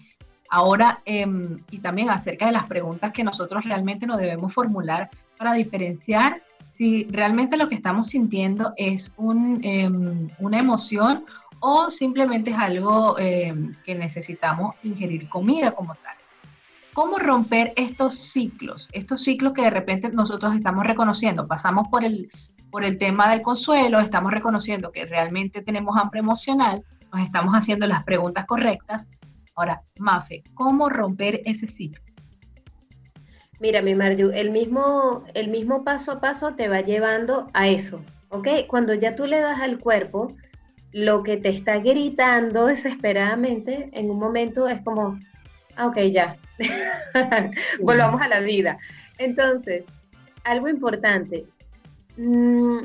Ahora, 0.52 1.00
em, 1.06 1.58
y 1.72 1.80
también 1.80 2.12
acerca 2.12 2.46
de 2.46 2.52
las 2.52 2.68
preguntas 2.68 3.12
que 3.12 3.24
nosotros 3.24 3.66
realmente 3.66 4.06
nos 4.06 4.20
debemos 4.20 4.54
formular 4.54 5.10
para 5.38 5.54
diferenciar 5.54 6.42
si 6.72 7.06
realmente 7.06 7.58
lo 7.58 7.70
que 7.70 7.76
estamos 7.76 8.08
sintiendo 8.08 8.74
es 8.78 9.14
em, 9.18 10.28
una 10.40 10.60
emoción 10.60 11.26
o 11.60 11.90
simplemente 11.90 12.52
es 12.52 12.58
algo 12.58 13.18
em, 13.18 13.74
que 13.84 13.96
necesitamos 13.96 14.76
ingerir 14.84 15.30
comida 15.30 15.72
como 15.72 15.96
tal. 15.96 16.16
¿Cómo 16.94 17.18
romper 17.18 17.74
estos 17.76 18.18
ciclos? 18.18 18.88
Estos 18.94 19.22
ciclos 19.24 19.54
que 19.54 19.64
de 19.64 19.70
repente 19.70 20.10
nosotros 20.10 20.56
estamos 20.56 20.86
reconociendo. 20.86 21.46
Pasamos 21.46 21.90
por 21.90 22.06
el, 22.06 22.32
por 22.72 22.84
el 22.84 22.98
tema 22.98 23.30
del 23.30 23.42
consuelo, 23.42 24.00
estamos 24.00 24.32
reconociendo 24.32 24.92
que 24.92 25.06
realmente 25.06 25.62
tenemos 25.62 25.98
hambre 25.98 26.22
emocional, 26.22 26.84
nos 27.12 27.26
estamos 27.26 27.54
haciendo 27.54 27.86
las 27.88 28.04
preguntas 28.04 28.46
correctas. 28.46 29.08
Ahora, 29.56 29.82
Mafe, 30.00 30.44
¿cómo 30.54 30.90
romper 30.90 31.42
ese 31.46 31.68
ciclo? 31.68 32.04
Mira, 33.60 33.82
mi 33.82 33.96
Marju, 33.96 34.32
el 34.32 34.52
mismo, 34.52 35.24
el 35.34 35.48
mismo 35.48 35.84
paso 35.84 36.12
a 36.14 36.20
paso 36.20 36.54
te 36.56 36.68
va 36.68 36.82
llevando 36.82 37.48
a 37.54 37.68
eso, 37.68 38.02
¿ok? 38.30 38.48
Cuando 38.68 38.94
ya 38.94 39.16
tú 39.16 39.26
le 39.26 39.40
das 39.40 39.62
al 39.62 39.80
cuerpo 39.80 40.28
lo 40.96 41.24
que 41.24 41.36
te 41.36 41.50
está 41.50 41.80
gritando 41.80 42.68
desesperadamente, 42.68 43.90
en 43.92 44.10
un 44.10 44.18
momento 44.18 44.70
es 44.70 44.80
como, 44.82 45.20
ah, 45.76 45.88
ok, 45.88 45.98
ya, 46.10 46.38
volvamos 47.82 48.22
a 48.22 48.30
la 48.30 48.40
vida. 48.40 48.78
Entonces, 49.18 49.84
algo 50.46 50.70
importante, 50.70 51.48
mm, 52.16 52.78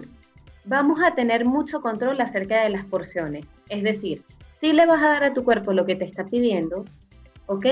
vamos 0.64 1.01
a 1.05 1.14
tener 1.14 1.44
mucho 1.44 1.81
control 1.81 2.20
acerca 2.20 2.64
de 2.64 2.70
las 2.70 2.85
porciones, 2.85 3.46
es 3.68 3.85
decir, 3.85 4.25
si 4.61 4.73
le 4.73 4.87
vas 4.87 5.01
a 5.05 5.11
dar 5.11 5.23
a 5.23 5.33
tu 5.33 5.44
cuerpo 5.44 5.73
lo 5.73 5.87
que 5.87 5.94
te 5.94 6.05
está 6.05 6.25
pidiendo, 6.25 6.87
¿ok? 7.46 7.66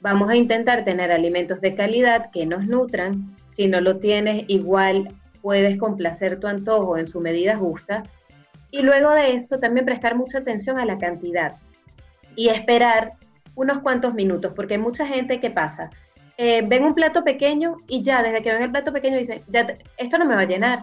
Vamos 0.00 0.28
a 0.28 0.34
intentar 0.34 0.84
tener 0.84 1.12
alimentos 1.12 1.60
de 1.60 1.76
calidad 1.76 2.32
que 2.32 2.46
nos 2.46 2.66
nutran. 2.66 3.32
Si 3.52 3.68
no 3.68 3.80
lo 3.80 3.98
tienes, 3.98 4.44
igual 4.48 5.14
puedes 5.40 5.78
complacer 5.78 6.40
tu 6.40 6.48
antojo 6.48 6.98
en 6.98 7.06
su 7.06 7.20
medida 7.20 7.56
justa. 7.56 8.02
Y 8.70 8.82
luego 8.82 9.10
de 9.10 9.34
esto 9.34 9.58
también 9.58 9.86
prestar 9.86 10.16
mucha 10.16 10.38
atención 10.38 10.78
a 10.78 10.84
la 10.84 10.98
cantidad 10.98 11.56
y 12.36 12.48
esperar 12.48 13.12
unos 13.54 13.78
cuantos 13.78 14.14
minutos, 14.14 14.52
porque 14.54 14.74
hay 14.74 14.80
mucha 14.80 15.06
gente 15.06 15.40
que 15.40 15.50
pasa, 15.50 15.90
eh, 16.36 16.64
ven 16.66 16.84
un 16.84 16.94
plato 16.94 17.22
pequeño 17.22 17.76
y 17.86 18.02
ya, 18.02 18.22
desde 18.22 18.42
que 18.42 18.52
ven 18.52 18.62
el 18.62 18.70
plato 18.70 18.92
pequeño 18.92 19.16
dicen, 19.16 19.42
ya, 19.48 19.74
esto 19.96 20.18
no 20.18 20.24
me 20.24 20.34
va 20.34 20.42
a 20.42 20.46
llenar. 20.46 20.82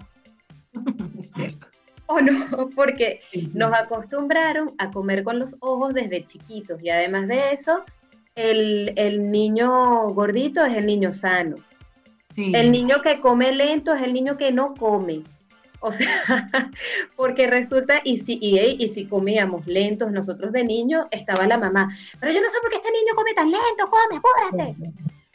Es 1.20 1.32
cierto. 1.34 1.67
O 2.08 2.20
no, 2.20 2.70
porque 2.76 3.20
nos 3.54 3.74
acostumbraron 3.74 4.72
a 4.80 4.89
comer 4.91 5.24
con 5.24 5.39
los 5.39 5.56
ojos 5.62 5.94
desde 5.94 6.26
chiquitos 6.26 6.84
y 6.84 6.89
además 6.89 7.28
de 7.28 7.54
eso, 7.54 7.86
el, 8.36 9.32
niño 9.32 10.10
gordito 10.10 10.65
es 10.65 10.76
el 10.76 10.86
niño 10.86 11.13
sano. 11.13 11.56
El 12.36 12.72
niño 12.72 13.02
que 13.02 13.20
come 13.20 13.54
lento 13.54 13.94
es 13.94 14.02
el 14.02 14.13
niño 14.13 14.38
que 14.38 14.52
no 14.52 14.74
come. 14.74 15.22
O 15.82 15.91
sea, 15.91 16.24
porque 17.15 17.48
resulta, 17.48 18.02
y 18.04 18.17
si, 18.17 18.38
y, 18.39 18.88
si 18.88 19.06
comíamos 19.08 19.65
lentos 19.65 20.12
nosotros 20.12 20.52
de 20.52 20.63
niño, 20.63 21.08
estaba 21.10 21.48
la 21.48 21.58
mamá, 21.58 21.89
pero 22.20 22.32
yo 22.32 22.39
no 22.39 22.50
sé 22.50 22.58
por 22.62 22.70
qué 22.70 22.78
este 22.78 22.91
niño 22.91 23.13
come 23.15 23.34
tan 23.34 23.50
lento, 23.50 23.89
come, 23.89 24.20
apúrate. 24.20 24.76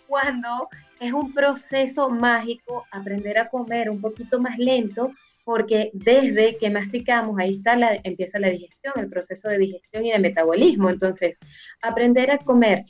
Cuando 0.06 0.68
es 1.00 1.12
un 1.12 1.34
proceso 1.34 2.08
mágico 2.08 2.86
aprender 2.92 3.38
a 3.38 3.48
comer 3.48 3.90
un 3.90 4.00
poquito 4.00 4.40
más 4.40 4.56
lento 4.56 5.10
porque 5.44 5.90
desde 5.92 6.56
que 6.58 6.70
masticamos, 6.70 7.38
ahí 7.38 7.54
está 7.54 7.76
la, 7.76 8.00
empieza 8.04 8.38
la 8.38 8.48
digestión, 8.48 8.94
el 8.96 9.08
proceso 9.08 9.48
de 9.48 9.58
digestión 9.58 10.06
y 10.06 10.12
de 10.12 10.18
metabolismo. 10.18 10.90
Entonces, 10.90 11.36
aprender 11.82 12.30
a 12.30 12.38
comer 12.38 12.84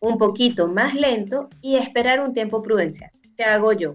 un 0.00 0.18
poquito 0.18 0.68
más 0.68 0.94
lento 0.94 1.48
y 1.60 1.76
esperar 1.76 2.20
un 2.20 2.34
tiempo 2.34 2.62
prudencial. 2.62 3.10
¿Qué 3.36 3.44
hago 3.44 3.72
yo? 3.72 3.94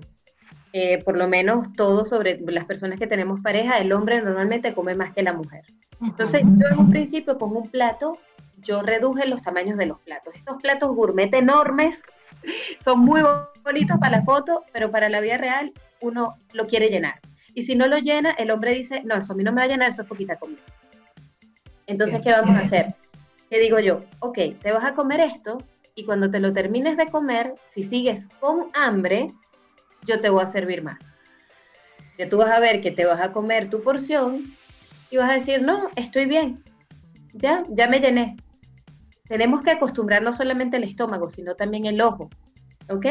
Eh, 0.73 1.01
por 1.03 1.17
lo 1.17 1.27
menos 1.27 1.71
todo 1.73 2.05
sobre 2.05 2.39
las 2.39 2.65
personas 2.65 2.99
que 2.99 3.07
tenemos 3.07 3.41
pareja, 3.41 3.77
el 3.77 3.91
hombre 3.93 4.21
normalmente 4.21 4.73
come 4.73 4.95
más 4.95 5.13
que 5.13 5.23
la 5.23 5.33
mujer. 5.33 5.63
Entonces, 6.01 6.43
yo 6.43 6.67
en 6.69 6.79
un 6.79 6.89
principio 6.89 7.37
pongo 7.37 7.59
un 7.59 7.69
plato, 7.69 8.17
yo 8.57 8.81
reduje 8.81 9.25
los 9.27 9.41
tamaños 9.41 9.77
de 9.77 9.85
los 9.85 9.99
platos. 10.01 10.35
Estos 10.35 10.61
platos 10.61 10.95
gourmet 10.95 11.33
enormes 11.33 12.03
son 12.83 12.99
muy 12.99 13.21
bonitos 13.63 13.97
para 13.97 14.17
la 14.17 14.23
foto, 14.23 14.65
pero 14.73 14.91
para 14.91 15.09
la 15.09 15.21
vida 15.21 15.37
real 15.37 15.71
uno 16.01 16.35
lo 16.53 16.67
quiere 16.67 16.89
llenar. 16.89 17.15
Y 17.55 17.63
si 17.63 17.75
no 17.75 17.87
lo 17.87 17.97
llena, 17.97 18.31
el 18.31 18.51
hombre 18.51 18.73
dice, 18.73 19.01
no, 19.03 19.15
eso 19.15 19.33
a 19.33 19.35
mí 19.35 19.43
no 19.43 19.51
me 19.51 19.61
va 19.61 19.65
a 19.65 19.67
llenar, 19.67 19.89
eso 19.89 20.03
es 20.03 20.07
poquita 20.07 20.35
comida. 20.35 20.61
Entonces, 21.87 22.21
¿qué 22.21 22.31
vamos 22.31 22.55
a 22.55 22.59
hacer? 22.59 22.87
¿Qué 23.49 23.59
digo 23.59 23.79
yo? 23.79 24.03
Ok, 24.19 24.37
te 24.61 24.71
vas 24.71 24.83
a 24.83 24.93
comer 24.93 25.21
esto, 25.21 25.57
y 25.97 26.05
cuando 26.05 26.29
te 26.29 26.39
lo 26.39 26.53
termines 26.53 26.95
de 26.95 27.07
comer, 27.07 27.55
si 27.73 27.81
sigues 27.81 28.29
con 28.39 28.67
hambre, 28.75 29.27
yo 30.07 30.21
te 30.21 30.29
voy 30.29 30.43
a 30.43 30.47
servir 30.47 30.83
más. 30.83 30.97
Ya 32.17 32.27
tú 32.27 32.37
vas 32.37 32.49
a 32.49 32.59
ver 32.59 32.81
que 32.81 32.91
te 32.91 33.05
vas 33.05 33.21
a 33.21 33.31
comer 33.31 33.69
tu 33.69 33.83
porción 33.83 34.55
y 35.11 35.17
vas 35.17 35.29
a 35.29 35.33
decir, 35.33 35.61
no, 35.61 35.89
estoy 35.95 36.25
bien, 36.25 36.63
ya, 37.33 37.63
ya 37.69 37.87
me 37.87 37.99
llené. 37.99 38.37
Tenemos 39.27 39.61
que 39.61 39.71
acostumbrar 39.71 40.23
no 40.23 40.33
solamente 40.33 40.77
el 40.77 40.83
estómago, 40.83 41.29
sino 41.29 41.55
también 41.55 41.85
el 41.85 42.01
ojo, 42.01 42.29
¿ok? 42.89 43.05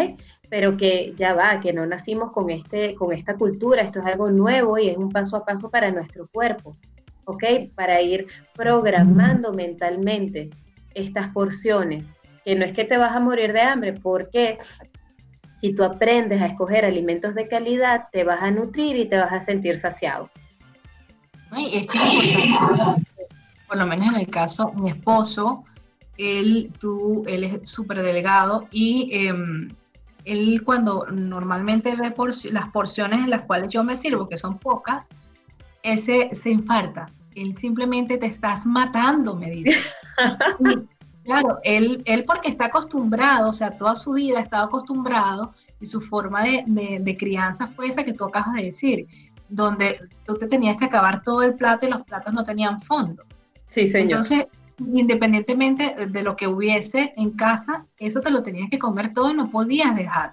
Pero 0.48 0.76
que 0.76 1.14
ya 1.16 1.34
va, 1.34 1.60
que 1.60 1.72
no 1.72 1.86
nacimos 1.86 2.32
con, 2.32 2.50
este, 2.50 2.94
con 2.94 3.12
esta 3.12 3.36
cultura, 3.36 3.82
esto 3.82 4.00
es 4.00 4.06
algo 4.06 4.30
nuevo 4.30 4.78
y 4.78 4.88
es 4.88 4.96
un 4.96 5.10
paso 5.10 5.36
a 5.36 5.44
paso 5.44 5.70
para 5.70 5.90
nuestro 5.90 6.26
cuerpo, 6.32 6.76
¿ok? 7.26 7.44
Para 7.74 8.00
ir 8.00 8.26
programando 8.54 9.52
mentalmente 9.52 10.50
estas 10.94 11.30
porciones, 11.32 12.06
que 12.44 12.54
no 12.54 12.64
es 12.64 12.74
que 12.74 12.84
te 12.84 12.96
vas 12.96 13.14
a 13.14 13.20
morir 13.20 13.52
de 13.52 13.60
hambre, 13.60 13.92
porque 13.92 14.58
si 15.60 15.74
tú 15.74 15.84
aprendes 15.84 16.40
a 16.42 16.46
escoger 16.46 16.84
alimentos 16.84 17.34
de 17.34 17.48
calidad, 17.48 18.08
te 18.12 18.24
vas 18.24 18.42
a 18.42 18.50
nutrir 18.50 18.96
y 18.96 19.08
te 19.08 19.18
vas 19.18 19.32
a 19.32 19.40
sentir 19.40 19.78
saciado. 19.78 20.30
es 21.56 21.86
que 21.86 21.98
por 23.66 23.76
lo 23.78 23.86
menos 23.86 24.08
en 24.08 24.16
el 24.16 24.28
caso, 24.28 24.72
mi 24.74 24.90
esposo, 24.90 25.64
él, 26.18 26.70
tú, 26.78 27.24
él 27.26 27.44
es 27.44 27.70
súper 27.70 28.02
delgado 28.02 28.68
y 28.70 29.08
em, 29.12 29.70
él 30.24 30.62
cuando 30.64 31.06
normalmente 31.10 31.96
ve 31.96 32.10
por, 32.10 32.30
las 32.52 32.68
porciones 32.70 33.20
en 33.20 33.30
las 33.30 33.42
cuales 33.42 33.68
yo 33.70 33.82
me 33.82 33.96
sirvo, 33.96 34.28
que 34.28 34.36
son 34.36 34.58
pocas, 34.58 35.08
él 35.82 35.98
se, 35.98 36.34
se 36.34 36.50
infarta. 36.50 37.06
Él 37.34 37.54
simplemente 37.54 38.18
te 38.18 38.26
estás 38.26 38.66
matando, 38.66 39.36
me 39.36 39.50
dice. 39.50 39.78
claro, 41.26 41.58
él, 41.62 42.02
él 42.06 42.24
porque 42.26 42.48
está 42.48 42.66
acostumbrado, 42.66 43.50
o 43.50 43.52
sea, 43.52 43.70
toda 43.70 43.96
su 43.96 44.12
vida 44.12 44.38
ha 44.38 44.42
estado 44.42 44.66
acostumbrado 44.66 45.52
y 45.80 45.86
su 45.86 46.00
forma 46.00 46.42
de, 46.42 46.98
de 47.00 47.16
crianza 47.16 47.66
fue 47.66 47.88
esa 47.88 48.04
que 48.04 48.14
tú 48.14 48.24
acabas 48.24 48.54
de 48.54 48.62
decir, 48.62 49.06
donde 49.48 50.00
tú 50.24 50.36
te 50.36 50.46
tenías 50.46 50.76
que 50.78 50.86
acabar 50.86 51.22
todo 51.22 51.42
el 51.42 51.54
plato 51.54 51.86
y 51.86 51.90
los 51.90 52.02
platos 52.02 52.32
no 52.32 52.44
tenían 52.44 52.80
fondo. 52.80 53.22
Sí, 53.68 53.88
señor. 53.88 54.04
Entonces, 54.04 54.46
independientemente 54.78 56.06
de 56.06 56.22
lo 56.22 56.36
que 56.36 56.48
hubiese 56.48 57.12
en 57.16 57.30
casa, 57.32 57.84
eso 57.98 58.20
te 58.20 58.30
lo 58.30 58.42
tenías 58.42 58.70
que 58.70 58.78
comer 58.78 59.12
todo 59.12 59.30
y 59.30 59.34
no 59.34 59.46
podías 59.46 59.94
dejar. 59.94 60.32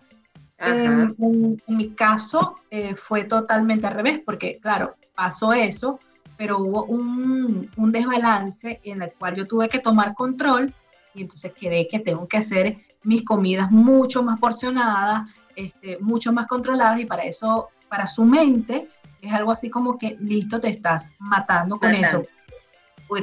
En, 0.59 1.57
mi 1.67 1.89
caso 1.89 2.55
eh, 2.69 2.95
fue 2.95 3.25
totalmente 3.25 3.85
al 3.85 3.95
revés, 3.95 4.21
porque 4.25 4.59
claro, 4.61 4.93
pasó 5.13 5.51
eso, 5.51 5.99
pero 6.37 6.59
hubo 6.59 6.85
un, 6.85 7.69
un, 7.75 7.91
desbalance 7.91 8.79
en 8.83 9.01
el 9.01 9.11
cual 9.13 9.35
yo 9.35 9.45
tuve 9.45 9.67
que 9.67 9.79
tomar 9.79 10.13
control 10.13 10.73
y 11.13 11.21
entonces 11.21 11.53
quedé 11.53 11.87
que 11.87 11.99
tengo 11.99 12.27
que 12.27 12.37
hacer 12.37 12.77
mis 13.03 13.23
comidas 13.23 13.71
mucho 13.71 14.23
más 14.23 14.39
porcionadas, 14.39 15.29
este, 15.55 15.97
mucho 15.99 16.31
más 16.31 16.47
controladas 16.47 16.99
y 16.99 17.05
para 17.05 17.23
eso, 17.23 17.69
para 17.89 18.07
su 18.07 18.23
mente, 18.25 18.87
es 19.21 19.31
algo 19.31 19.51
así 19.51 19.69
como 19.69 19.97
que 19.97 20.17
listo, 20.19 20.59
te 20.59 20.69
estás 20.69 21.11
matando 21.19 21.79
con 21.79 21.93
eso 21.93 22.23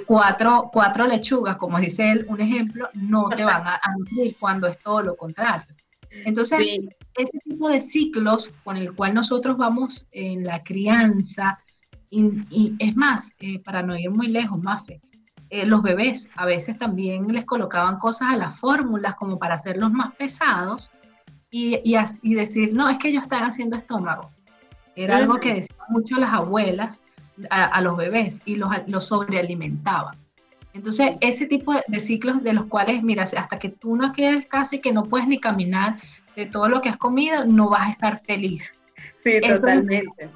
cuatro, 0.07 0.71
cuatro 0.73 1.07
lechugas, 1.07 1.57
como 1.57 1.79
dice 1.79 2.13
él, 2.13 2.27
un 2.29 2.41
ejemplo, 2.41 2.89
no 2.95 3.29
te 3.29 3.45
van 3.45 3.67
a, 3.67 3.81
nutrir 3.99 4.37
cuando 4.39 4.67
es 4.69 4.79
todo 4.79 5.03
lo 5.03 5.17
contrario. 5.17 5.75
Entonces, 6.11 6.61
ese 7.17 7.39
tipo 7.45 7.69
de 7.69 7.81
ciclos 7.81 8.51
con 8.65 8.77
el 8.77 8.95
cual 8.95 9.15
nosotros 9.15 9.57
vamos 9.57 10.07
en 10.13 10.45
la 10.45 10.63
crianza, 10.63 11.59
y, 12.11 12.75
es 12.81 12.97
más, 12.97 13.35
eh, 13.41 13.61
para 13.61 13.83
no 13.83 13.97
ir 13.97 14.11
muy 14.11 14.29
lejos, 14.29 14.61
Mafe, 14.61 15.01
eh, 15.51 15.67
los 15.67 15.83
bebés 15.83 16.31
a 16.37 16.47
veces 16.47 16.79
también 16.79 17.27
les 17.29 17.45
colocaban 17.45 17.99
cosas 17.99 18.29
a 18.31 18.37
las 18.37 18.59
fórmulas 18.59 19.17
como 19.17 19.39
para 19.39 19.55
hacerlos 19.55 19.93
más 19.93 20.15
pesados 20.15 20.91
y, 21.51 21.81
y, 21.85 22.35
decir, 22.35 22.73
no, 22.73 22.89
es 22.89 22.99
que 22.99 23.09
ellos 23.09 23.25
están 23.25 23.43
haciendo 23.43 23.77
estómago. 23.77 24.31
Era 24.95 25.17
algo 25.17 25.41
que 25.41 25.55
decían 25.55 25.79
mucho 25.89 26.17
las 26.17 26.33
abuelas, 26.33 27.03
a, 27.49 27.81
los 27.81 27.97
bebés 27.97 28.43
y 28.45 28.57
los, 28.57 28.71
los 28.87 29.07
sobrealimentaban. 29.07 30.15
Entonces, 30.73 31.13
ese 31.21 31.47
tipo 31.47 31.75
de, 31.89 32.01
ciclos 32.01 32.43
de 32.45 32.53
los 32.53 32.67
cuales, 32.67 33.03
mira, 33.03 33.25
hasta 33.25 33.59
que 33.59 33.71
tú 33.71 33.97
no 33.97 34.13
quedes 34.13 34.47
casi 34.47 34.79
que 34.79 34.93
no 34.93 35.05
puedes 35.05 35.27
ni 35.27 35.41
caminar 35.41 35.97
de 36.37 36.47
todo 36.47 36.69
lo 36.69 36.81
que 36.81 36.91
has 36.91 36.97
comido, 36.97 37.45
no 37.45 37.69
vas 37.69 37.89
a 37.89 37.91
estar 37.91 38.19
feliz. 38.19 38.71
Sí, 39.23 39.41
totalmente. 39.41 40.29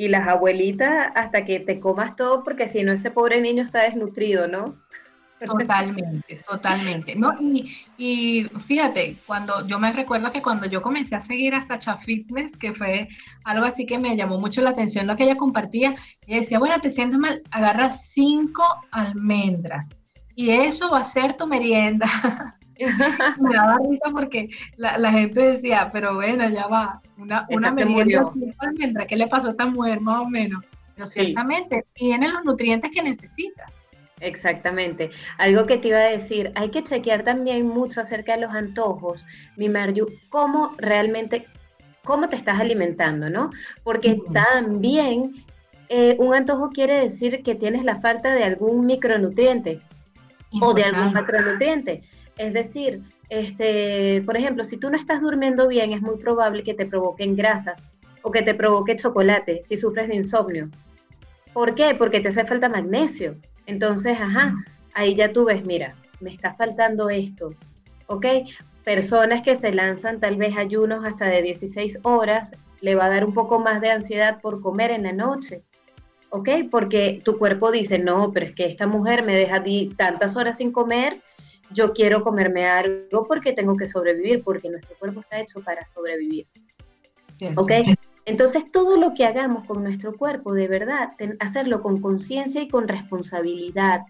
Y 0.00 0.08
las 0.08 0.26
abuelitas, 0.26 1.12
hasta 1.14 1.44
que 1.44 1.60
te 1.60 1.78
comas 1.78 2.16
todo, 2.16 2.42
porque 2.42 2.68
si 2.68 2.82
no, 2.82 2.92
ese 2.92 3.10
pobre 3.10 3.38
niño 3.40 3.62
está 3.62 3.82
desnutrido, 3.82 4.48
¿no? 4.48 4.74
Totalmente, 5.44 6.40
totalmente. 6.48 7.16
¿no? 7.16 7.34
Y, 7.98 8.46
fíjate, 8.66 9.18
cuando 9.26 9.66
yo 9.66 9.78
me 9.78 9.92
recuerdo 9.92 10.30
que 10.30 10.40
cuando 10.40 10.66
yo 10.66 10.80
comencé 10.80 11.16
a 11.16 11.20
seguir 11.20 11.54
a 11.54 11.60
Sacha 11.60 11.96
Fitness, 11.96 12.56
que 12.56 12.72
fue 12.72 13.08
algo 13.44 13.66
así 13.66 13.84
que 13.84 13.98
me 13.98 14.16
llamó 14.16 14.38
mucho 14.40 14.62
la 14.62 14.70
atención 14.70 15.06
lo 15.06 15.16
que 15.16 15.24
ella 15.24 15.36
compartía, 15.36 15.96
ella 16.26 16.40
decía, 16.40 16.58
bueno, 16.58 16.80
te 16.80 16.88
sientes 16.88 17.18
mal, 17.18 17.42
agarra 17.50 17.90
cinco 17.90 18.62
almendras 18.92 19.96
y 20.34 20.48
eso 20.48 20.90
va 20.90 21.00
a 21.00 21.04
ser 21.04 21.36
tu 21.36 21.46
merienda. 21.46 22.06
me 23.40 23.54
daba 23.54 23.78
risa 23.78 24.10
porque 24.12 24.48
la, 24.76 25.10
gente 25.10 25.40
decía, 25.40 25.90
pero 25.92 26.14
bueno, 26.14 26.48
ya 26.48 26.66
va, 26.66 27.00
una, 27.18 27.46
una 27.50 27.70
merienda 27.70 28.30
almendra, 28.58 29.06
¿qué 29.06 29.16
le 29.16 29.26
pasó 29.26 29.48
a 29.48 29.50
esta 29.50 29.66
mujer 29.66 30.00
más 30.00 30.22
o 30.22 30.28
menos? 30.28 30.64
Pero 30.94 31.06
ciertamente 31.06 31.84
tiene 31.94 32.28
los 32.28 32.44
nutrientes 32.44 32.90
que 32.90 33.02
necesita. 33.02 33.66
Exactamente. 34.20 35.10
Algo 35.38 35.66
que 35.66 35.78
te 35.78 35.88
iba 35.88 35.98
a 35.98 36.10
decir, 36.10 36.52
hay 36.54 36.70
que 36.70 36.84
chequear 36.84 37.24
también 37.24 37.66
mucho 37.66 38.00
acerca 38.00 38.34
de 38.34 38.42
los 38.42 38.54
antojos, 38.54 39.24
mi 39.56 39.68
Marju, 39.68 40.06
cómo 40.28 40.72
realmente, 40.78 41.46
cómo 42.04 42.28
te 42.28 42.36
estás 42.36 42.60
alimentando, 42.60 43.30
¿no? 43.30 43.50
Porque 43.82 44.20
también 44.32 45.44
eh, 45.88 46.16
un 46.18 46.34
antojo 46.34 46.68
quiere 46.70 47.00
decir 47.00 47.42
que 47.42 47.54
tienes 47.54 47.84
la 47.84 47.96
falta 47.96 48.34
de 48.34 48.44
algún 48.44 48.86
micronutriente 48.86 49.80
o 50.60 50.74
de 50.74 50.84
algún 50.84 51.12
macronutriente. 51.12 52.02
Es 52.40 52.54
decir, 52.54 53.02
este, 53.28 54.22
por 54.24 54.34
ejemplo, 54.34 54.64
si 54.64 54.78
tú 54.78 54.88
no 54.88 54.96
estás 54.96 55.20
durmiendo 55.20 55.68
bien, 55.68 55.92
es 55.92 56.00
muy 56.00 56.16
probable 56.16 56.64
que 56.64 56.72
te 56.72 56.86
provoquen 56.86 57.36
grasas 57.36 57.90
o 58.22 58.30
que 58.30 58.40
te 58.40 58.54
provoque 58.54 58.96
chocolate 58.96 59.60
si 59.60 59.76
sufres 59.76 60.08
de 60.08 60.16
insomnio. 60.16 60.70
¿Por 61.52 61.74
qué? 61.74 61.94
Porque 61.94 62.18
te 62.18 62.28
hace 62.28 62.46
falta 62.46 62.70
magnesio. 62.70 63.36
Entonces, 63.66 64.18
ajá, 64.18 64.54
ahí 64.94 65.14
ya 65.14 65.34
tú 65.34 65.44
ves, 65.44 65.66
mira, 65.66 65.94
me 66.20 66.32
está 66.32 66.54
faltando 66.54 67.10
esto, 67.10 67.50
¿ok? 68.06 68.24
Personas 68.84 69.42
que 69.42 69.54
se 69.54 69.74
lanzan 69.74 70.18
tal 70.18 70.36
vez 70.36 70.56
ayunos 70.56 71.04
hasta 71.04 71.26
de 71.26 71.42
16 71.42 71.98
horas, 72.04 72.52
le 72.80 72.94
va 72.94 73.04
a 73.04 73.10
dar 73.10 73.26
un 73.26 73.34
poco 73.34 73.60
más 73.60 73.82
de 73.82 73.90
ansiedad 73.90 74.40
por 74.40 74.62
comer 74.62 74.92
en 74.92 75.02
la 75.02 75.12
noche, 75.12 75.60
¿ok? 76.30 76.48
Porque 76.70 77.20
tu 77.22 77.36
cuerpo 77.36 77.70
dice, 77.70 77.98
no, 77.98 78.32
pero 78.32 78.46
es 78.46 78.54
que 78.54 78.64
esta 78.64 78.86
mujer 78.86 79.24
me 79.24 79.36
deja 79.36 79.62
tantas 79.94 80.36
horas 80.36 80.56
sin 80.56 80.72
comer, 80.72 81.18
yo 81.72 81.92
quiero 81.92 82.22
comerme 82.22 82.66
algo 82.66 83.26
porque 83.26 83.52
tengo 83.52 83.76
que 83.76 83.86
sobrevivir, 83.86 84.42
porque 84.42 84.68
nuestro 84.68 84.96
cuerpo 84.98 85.20
está 85.20 85.40
hecho 85.40 85.60
para 85.60 85.86
sobrevivir. 85.88 86.46
¿Ok? 87.56 87.72
Entonces, 88.26 88.70
todo 88.70 88.96
lo 88.96 89.14
que 89.14 89.24
hagamos 89.24 89.64
con 89.66 89.82
nuestro 89.82 90.12
cuerpo, 90.14 90.52
de 90.52 90.68
verdad, 90.68 91.12
hacerlo 91.40 91.82
con 91.82 92.00
conciencia 92.00 92.62
y 92.62 92.68
con 92.68 92.86
responsabilidad. 92.86 94.02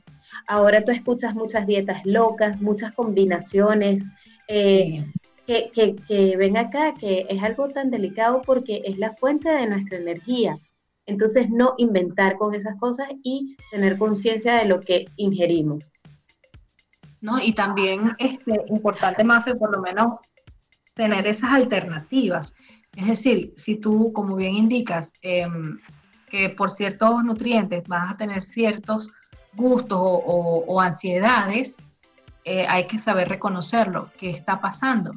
Ahora 0.46 0.82
tú 0.82 0.90
escuchas 0.90 1.34
muchas 1.34 1.66
dietas 1.66 2.04
locas, 2.04 2.60
muchas 2.60 2.92
combinaciones, 2.92 4.02
eh, 4.48 5.04
que, 5.46 5.96
que, 6.06 6.36
ven 6.36 6.56
acá, 6.56 6.94
que 6.94 7.26
es 7.28 7.42
algo 7.42 7.68
tan 7.68 7.90
delicado 7.90 8.42
porque 8.42 8.82
es 8.84 8.98
la 8.98 9.14
fuente 9.14 9.48
de 9.48 9.66
nuestra 9.66 9.98
energía. 9.98 10.58
Entonces, 11.06 11.50
no 11.50 11.74
inventar 11.78 12.36
con 12.36 12.54
esas 12.54 12.78
cosas 12.78 13.08
y 13.22 13.56
tener 13.70 13.98
conciencia 13.98 14.56
de 14.56 14.66
lo 14.66 14.80
que 14.80 15.06
ingerimos. 15.16 15.84
¿No? 17.20 17.38
Y 17.38 17.52
también 17.52 18.14
este, 18.18 18.64
importante, 18.68 19.24
Mafe, 19.24 19.54
por 19.54 19.70
lo 19.70 19.83
menos 19.83 20.18
tener 20.94 21.26
esas 21.26 21.52
alternativas. 21.52 22.54
Es 22.96 23.06
decir, 23.06 23.52
si 23.56 23.76
tú, 23.76 24.12
como 24.12 24.37
bien 24.37 24.54
indicas, 24.54 25.12
em, 25.22 25.78
que 26.30 26.48
por 26.50 26.70
ciertos 26.70 27.24
nutrientes 27.24 27.87
vas 27.88 28.14
a 28.14 28.16
tener 28.16 28.42
ciertos 28.42 29.11
gustos 29.54 29.98
o, 30.00 30.80
ansiedades, 30.80 31.88
eh, 32.44 32.66
hay 32.68 32.87
que 32.87 32.98
saber 32.98 33.28
reconocerlo, 33.28 34.11
qué 34.18 34.30
está 34.30 34.61
pasando. 34.61 35.12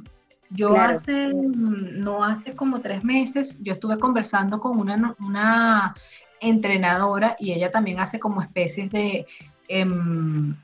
Yo 0.50 0.76
hace, 0.78 1.30
no 1.34 2.24
hace 2.24 2.56
como 2.56 2.80
tres 2.80 3.04
meses, 3.04 3.58
yo 3.62 3.74
estuve 3.74 3.98
conversando 3.98 4.60
con 4.60 4.80
una, 4.80 5.16
una 5.20 5.96
entrenadora 6.42 7.36
y 7.39 7.54
ella 7.54 7.72
también 7.72 8.00
hace 8.00 8.20
como 8.20 8.42
especies 8.42 8.92
de 8.92 9.26
em, 9.68 10.56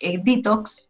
eh, 0.00 0.20
detox 0.22 0.88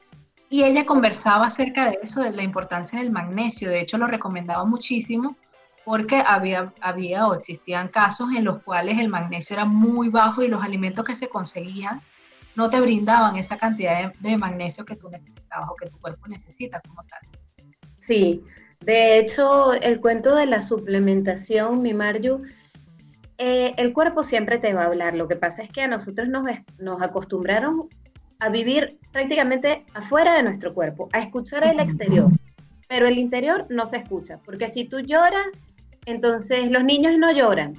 y 0.49 0.64
ella 0.64 0.85
conversaba 0.85 1.46
acerca 1.46 1.90
de 1.90 2.01
eso, 2.03 2.23
de 2.23 2.33
la 2.33 2.42
importancia 2.42 2.99
del 2.99 3.11
magnesio. 3.11 3.68
De 3.68 3.81
hecho, 3.81 3.99
lo 3.99 4.07
recomendaba 4.07 4.64
muchísimo 4.64 5.37
porque 5.85 6.23
había, 6.27 6.73
había 6.81 7.27
o 7.27 7.35
existían 7.35 7.88
casos 7.88 8.29
en 8.37 8.44
los 8.44 8.62
cuales 8.62 8.99
el 8.99 9.09
magnesio 9.09 9.55
era 9.55 9.64
muy 9.64 10.09
bajo 10.09 10.42
y 10.42 10.49
los 10.49 10.62
alimentos 10.62 11.05
que 11.05 11.14
se 11.14 11.29
conseguían 11.29 12.01
no 12.57 12.68
te 12.68 12.81
brindaban 12.81 13.37
esa 13.37 13.57
cantidad 13.57 14.12
de, 14.12 14.37
magnesio 14.37 14.85
que 14.85 14.96
tú 14.96 15.09
necesitabas 15.09 15.68
o 15.70 15.77
que 15.77 15.88
tu 15.88 15.99
cuerpo 15.99 16.27
necesita 16.29 16.81
como 16.81 17.03
tal. 17.05 17.20
Sí, 18.01 18.42
de 18.81 19.18
hecho, 19.18 19.73
el 19.73 20.01
cuento 20.01 20.35
de 20.35 20.46
la 20.46 20.62
suplementación, 20.62 21.81
mi 21.81 21.94
Marju, 21.94 22.42
eh, 23.38 23.73
el 23.77 23.92
cuerpo 23.92 24.25
siempre 24.25 24.59
te 24.59 24.75
va 24.75 24.83
a 24.83 24.87
hablar. 24.87 25.14
Lo 25.14 25.29
que 25.29 25.37
pasa 25.37 25.62
es 25.62 25.70
que 25.70 25.83
a 25.83 25.88
nosotros 25.88 26.29
nos, 26.29 26.46
nos 26.79 27.01
acostumbraron 27.01 27.88
a 28.40 28.48
vivir 28.48 28.98
prácticamente 29.12 29.85
afuera 29.94 30.35
de 30.35 30.42
nuestro 30.42 30.74
cuerpo, 30.74 31.09
a 31.12 31.20
escuchar 31.20 31.64
el 31.64 31.81
exterior, 31.81 32.31
pero 32.88 33.07
el 33.07 33.18
interior 33.18 33.66
no 33.68 33.87
se 33.87 33.98
escucha, 33.98 34.38
porque 34.44 34.68
si 34.68 34.85
tú 34.85 35.00
lloras, 35.00 35.66
entonces 36.07 36.70
los 36.70 36.83
niños 36.85 37.18
no 37.18 37.31
lloran. 37.33 37.74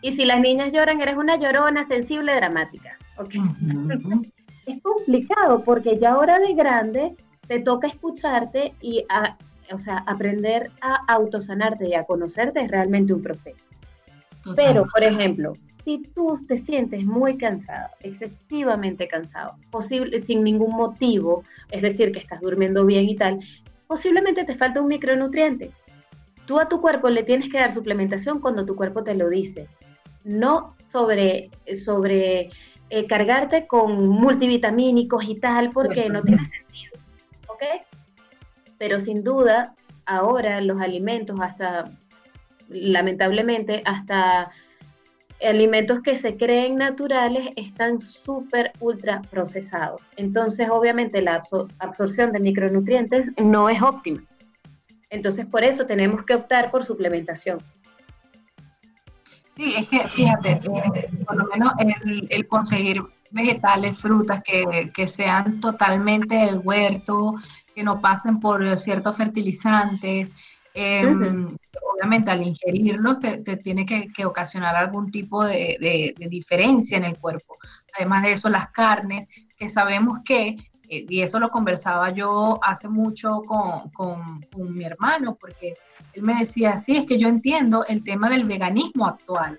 Y 0.00 0.12
si 0.12 0.24
las 0.24 0.40
niñas 0.40 0.72
lloran, 0.72 1.00
eres 1.00 1.16
una 1.16 1.36
llorona 1.36 1.84
sensible, 1.84 2.34
dramática. 2.34 2.96
es 4.66 4.82
complicado 4.82 5.64
porque 5.64 5.98
ya 5.98 6.12
ahora 6.12 6.38
de 6.38 6.54
grande 6.54 7.16
te 7.48 7.60
toca 7.60 7.88
escucharte 7.88 8.74
y 8.80 9.04
o 9.72 9.78
sea, 9.78 10.04
aprender 10.06 10.70
a 10.80 10.94
autosanarte 11.12 11.88
y 11.88 11.94
a 11.94 12.04
conocerte 12.04 12.60
es 12.60 12.70
realmente 12.70 13.12
un 13.12 13.22
proceso. 13.22 13.64
Pero, 14.54 14.86
por 14.86 15.02
ejemplo, 15.02 15.52
si 15.88 16.02
tú 16.02 16.38
te 16.46 16.58
sientes 16.58 17.06
muy 17.06 17.38
cansado, 17.38 17.88
excesivamente 18.02 19.08
cansado, 19.08 19.56
posible, 19.70 20.22
sin 20.22 20.44
ningún 20.44 20.76
motivo, 20.76 21.44
es 21.70 21.80
decir, 21.80 22.12
que 22.12 22.18
estás 22.18 22.42
durmiendo 22.42 22.84
bien 22.84 23.08
y 23.08 23.16
tal, 23.16 23.38
posiblemente 23.86 24.44
te 24.44 24.54
falta 24.54 24.82
un 24.82 24.88
micronutriente. 24.88 25.70
Tú 26.44 26.60
a 26.60 26.68
tu 26.68 26.82
cuerpo 26.82 27.08
le 27.08 27.22
tienes 27.22 27.50
que 27.50 27.56
dar 27.56 27.72
suplementación 27.72 28.38
cuando 28.38 28.66
tu 28.66 28.76
cuerpo 28.76 29.02
te 29.02 29.14
lo 29.14 29.30
dice, 29.30 29.66
no 30.24 30.76
sobre, 30.92 31.48
sobre 31.82 32.50
eh, 32.90 33.06
cargarte 33.06 33.66
con 33.66 34.08
multivitamínicos 34.08 35.24
y 35.26 35.36
tal, 35.36 35.70
porque 35.70 36.10
no 36.10 36.20
tiene 36.20 36.44
sentido. 36.44 37.00
¿Ok? 37.46 37.62
Pero 38.76 39.00
sin 39.00 39.24
duda, 39.24 39.74
ahora 40.04 40.60
los 40.60 40.82
alimentos, 40.82 41.40
hasta 41.40 41.90
lamentablemente, 42.68 43.80
hasta 43.86 44.52
alimentos 45.46 46.00
que 46.00 46.16
se 46.16 46.36
creen 46.36 46.76
naturales 46.76 47.48
están 47.56 48.00
súper 48.00 48.72
ultra 48.80 49.22
procesados. 49.30 50.02
Entonces, 50.16 50.68
obviamente, 50.70 51.22
la 51.22 51.42
absorción 51.78 52.32
de 52.32 52.40
micronutrientes 52.40 53.30
no 53.36 53.68
es 53.68 53.80
óptima. 53.82 54.22
Entonces, 55.10 55.46
por 55.46 55.64
eso 55.64 55.86
tenemos 55.86 56.24
que 56.24 56.34
optar 56.34 56.70
por 56.70 56.84
suplementación. 56.84 57.58
Sí, 59.56 59.74
es 59.76 59.88
que 59.88 60.08
fíjate, 60.08 60.52
eh, 60.52 61.10
por 61.26 61.36
lo 61.36 61.48
menos 61.48 61.72
el, 62.28 62.46
conseguir 62.46 63.02
vegetales, 63.32 63.98
frutas 63.98 64.40
que, 64.42 65.08
sean 65.08 65.60
totalmente 65.60 66.34
del 66.36 66.60
huerto, 66.62 67.34
que 67.74 67.82
no 67.82 68.00
pasen 68.00 68.38
por 68.38 68.76
ciertos 68.76 69.16
fertilizantes, 69.16 70.32
Em, 70.80 71.48
obviamente 71.92 72.30
al 72.30 72.46
ingerirlos 72.46 73.18
te, 73.18 73.56
tiene 73.56 73.84
que, 73.84 74.24
ocasionar 74.24 74.76
algún 74.76 75.10
tipo 75.10 75.44
de, 75.44 76.14
diferencia 76.30 76.96
en 76.96 77.04
el 77.04 77.18
cuerpo. 77.18 77.56
Además 77.98 78.22
de 78.22 78.32
eso, 78.32 78.48
las 78.48 78.70
carnes, 78.70 79.26
que 79.58 79.68
sabemos 79.70 80.20
que, 80.24 80.56
eh, 80.88 81.04
y 81.08 81.22
eso 81.22 81.40
lo 81.40 81.48
conversaba 81.48 82.10
yo 82.10 82.60
hace 82.62 82.88
mucho 82.88 83.42
con, 83.42 84.40
mi 84.72 84.84
hermano, 84.84 85.34
porque 85.34 85.74
él 86.12 86.22
me 86.22 86.38
decía, 86.38 86.78
sí, 86.78 86.96
es 86.96 87.06
que 87.06 87.18
yo 87.18 87.26
entiendo 87.26 87.84
el 87.84 88.04
tema 88.04 88.30
del 88.30 88.44
veganismo 88.44 89.08
actual. 89.08 89.58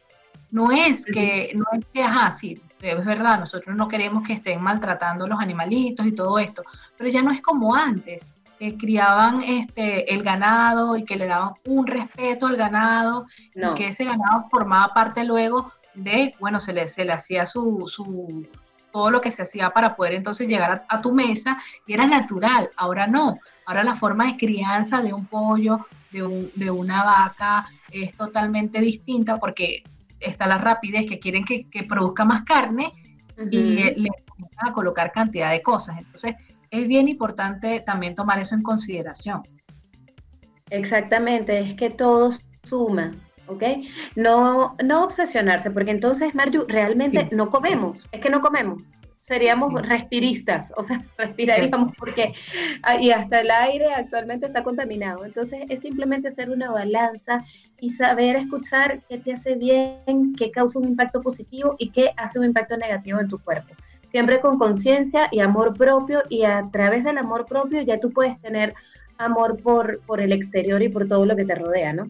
No 0.52 0.72
es 0.72 1.06
que, 1.06 1.52
no 1.54 1.66
es 1.78 1.86
que, 1.88 2.02
ajá, 2.02 2.32
sí, 2.32 2.62
es 2.82 3.06
verdad, 3.06 3.40
nosotros 3.40 3.76
no 3.76 3.90
queremos 3.90 4.26
que 4.26 4.34
estén 4.34 4.62
maltratando 4.62 5.28
los 5.28 5.42
animalitos 5.42 6.06
y 6.06 6.14
todo 6.14 6.40
esto, 6.40 6.64
pero 6.98 7.10
ya 7.10 7.22
no 7.22 7.32
es 7.32 7.42
como 7.42 7.76
antes 7.76 8.26
que 8.60 8.78
criaban 8.78 9.42
este, 9.42 10.14
el 10.14 10.22
ganado 10.22 10.98
y 10.98 11.06
que 11.06 11.16
le 11.16 11.28
daban 11.28 11.54
un 11.66 11.88
respeto 11.88 12.46
al 12.46 12.58
ganado, 12.58 13.26
y 13.56 13.74
que 13.76 13.88
ese 13.88 14.04
ganado 14.04 14.48
formaba 14.52 14.94
parte 14.94 15.24
luego 15.24 15.72
de, 15.94 16.34
bueno, 16.40 16.60
se 16.60 16.74
le, 16.74 16.90
se 16.90 17.06
le 17.06 17.14
hacía 17.14 17.46
su, 17.46 17.86
su, 17.88 18.46
todo 18.92 19.12
lo 19.12 19.22
que 19.22 19.32
se 19.32 19.44
hacía 19.44 19.70
para 19.70 19.96
poder 19.96 20.14
entonces 20.14 20.48
llegar 20.48 20.86
a, 20.88 21.02
tu 21.02 21.14
mesa 21.14 21.58
y 21.88 21.94
era 21.94 22.06
natural, 22.06 22.70
ahora 22.76 23.08
no, 23.08 23.36
ahora 23.66 23.84
la 23.86 23.96
forma 23.96 24.26
de 24.26 24.38
crianza 24.38 25.02
de 25.02 25.14
un 25.14 25.26
pollo, 25.26 25.88
de, 26.12 26.24
un, 26.24 26.52
de 26.54 26.70
una 26.70 27.06
vaca 27.06 27.66
es 27.92 28.16
totalmente 28.18 28.82
distinta 28.82 29.38
porque 29.38 29.84
está 30.20 30.48
la 30.48 30.58
rapidez 30.58 31.08
que 31.08 31.20
quieren 31.20 31.46
que, 31.46 31.84
produzca 31.88 32.26
más 32.26 32.44
carne 32.44 32.92
y 33.50 33.58
le, 33.58 33.96
le 33.96 34.10
a 34.58 34.74
colocar 34.74 35.14
cantidad 35.14 35.50
de 35.52 35.62
cosas. 35.62 35.98
Entonces, 35.98 36.36
es 36.72 36.88
bien 36.88 37.08
importante 37.08 37.82
también 37.82 38.16
tomar 38.16 38.40
eso 38.40 38.56
en 38.56 38.62
consideración. 38.62 39.42
Exactamente, 40.70 41.60
es 41.60 41.74
que 41.76 41.90
todo 41.90 42.32
suma, 42.64 43.12
¿ok? 43.48 43.64
No, 44.16 44.76
no 44.84 45.04
obsesionarse, 45.04 45.72
porque 45.72 45.92
entonces, 45.92 46.36
Marju, 46.36 46.66
realmente 46.68 47.28
no 47.32 47.50
comemos, 47.50 47.98
es 48.12 48.22
que 48.22 48.30
no 48.30 48.42
comemos. 48.42 48.84
Seríamos 49.22 49.74
respiristas, 49.88 50.74
o 50.76 50.84
sea, 50.84 51.04
respiraríamos 51.18 51.96
porque, 51.98 52.34
ah, 52.82 53.00
y 53.00 53.12
hasta 53.12 53.42
el 53.42 53.52
aire 53.52 53.94
actualmente 53.94 54.48
está 54.48 54.64
contaminado. 54.64 55.24
Entonces, 55.24 55.62
es 55.70 55.82
simplemente 55.82 56.30
hacer 56.30 56.50
una 56.50 56.72
balanza 56.72 57.44
y 57.80 57.92
saber 57.92 58.36
escuchar 58.38 59.02
qué 59.08 59.20
te 59.20 59.34
hace 59.34 59.56
bien, 59.56 60.36
qué 60.36 60.50
causa 60.50 60.80
un 60.80 60.86
impacto 60.86 61.22
positivo 61.22 61.76
y 61.78 61.92
qué 61.92 62.12
hace 62.18 62.40
un 62.40 62.46
impacto 62.46 62.76
negativo 62.78 63.20
en 63.20 63.28
tu 63.28 63.38
cuerpo 63.40 63.76
siempre 64.10 64.40
con 64.40 64.58
conciencia 64.58 65.30
y 65.32 65.40
amor 65.40 65.74
propio 65.78 66.22
y 66.30 66.44
a 66.44 66.64
través 66.72 67.04
del 67.04 67.18
amor 67.18 67.46
propio 67.46 67.82
ya 67.82 67.98
tú 67.98 68.10
puedes 68.10 68.40
tener 68.42 68.74
amor 69.18 69.62
por, 69.62 70.02
por 70.06 70.22
el 70.22 70.32
exterior 70.32 70.82
y 70.82 70.90
por 70.90 71.08
todo 71.08 71.26
lo 71.26 71.36
que 71.36 71.46
te 71.46 71.56
rodea, 71.56 71.94
¿no? 71.94 72.10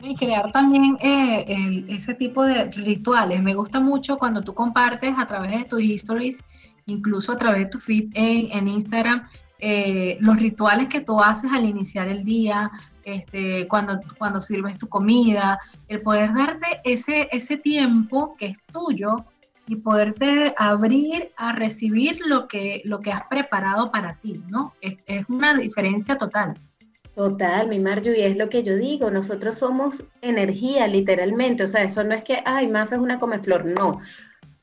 Y 0.00 0.14
crear 0.14 0.52
también 0.52 0.98
eh, 1.00 1.84
ese 1.88 2.14
tipo 2.14 2.44
de 2.44 2.70
rituales. 2.70 3.42
Me 3.42 3.54
gusta 3.54 3.80
mucho 3.80 4.16
cuando 4.16 4.42
tú 4.42 4.54
compartes 4.54 5.14
a 5.18 5.26
través 5.26 5.50
de 5.50 5.64
tus 5.64 5.80
stories, 5.80 6.38
incluso 6.84 7.32
a 7.32 7.38
través 7.38 7.64
de 7.64 7.70
tu 7.70 7.80
feed 7.80 8.10
en, 8.14 8.68
Instagram, 8.68 9.22
eh, 9.58 10.18
los 10.20 10.36
rituales 10.36 10.88
que 10.88 11.00
tú 11.00 11.20
haces 11.20 11.50
al 11.52 11.64
iniciar 11.64 12.08
el 12.08 12.24
día, 12.24 12.70
este, 13.04 13.66
cuando, 13.68 13.98
cuando 14.18 14.40
sirves 14.40 14.78
tu 14.78 14.86
comida, 14.86 15.58
el 15.88 16.02
poder 16.02 16.34
darte 16.34 16.66
ese, 16.84 17.28
ese 17.32 17.56
tiempo 17.56 18.34
que 18.38 18.46
es 18.46 18.58
tuyo 18.72 19.24
y 19.68 19.76
poderte 19.76 20.54
abrir 20.56 21.30
a 21.36 21.52
recibir 21.52 22.20
lo 22.24 22.46
que, 22.46 22.82
lo 22.84 23.00
que 23.00 23.12
has 23.12 23.26
preparado 23.28 23.90
para 23.90 24.14
ti, 24.16 24.34
¿no? 24.48 24.72
Es, 24.80 24.96
una 25.28 25.54
diferencia 25.54 26.16
total. 26.18 26.54
Total, 27.14 27.68
mi 27.68 27.78
Marju, 27.80 28.10
y 28.10 28.20
es 28.20 28.36
lo 28.36 28.50
que 28.50 28.62
yo 28.62 28.76
digo, 28.76 29.10
nosotros 29.10 29.58
somos 29.58 30.04
energía, 30.20 30.86
literalmente, 30.86 31.64
o 31.64 31.68
sea, 31.68 31.82
eso 31.82 32.04
no 32.04 32.14
es 32.14 32.22
que, 32.22 32.42
ay, 32.44 32.68
Mafe 32.68 32.96
es 32.96 33.00
una 33.00 33.18
comeflor, 33.18 33.64
no, 33.64 34.00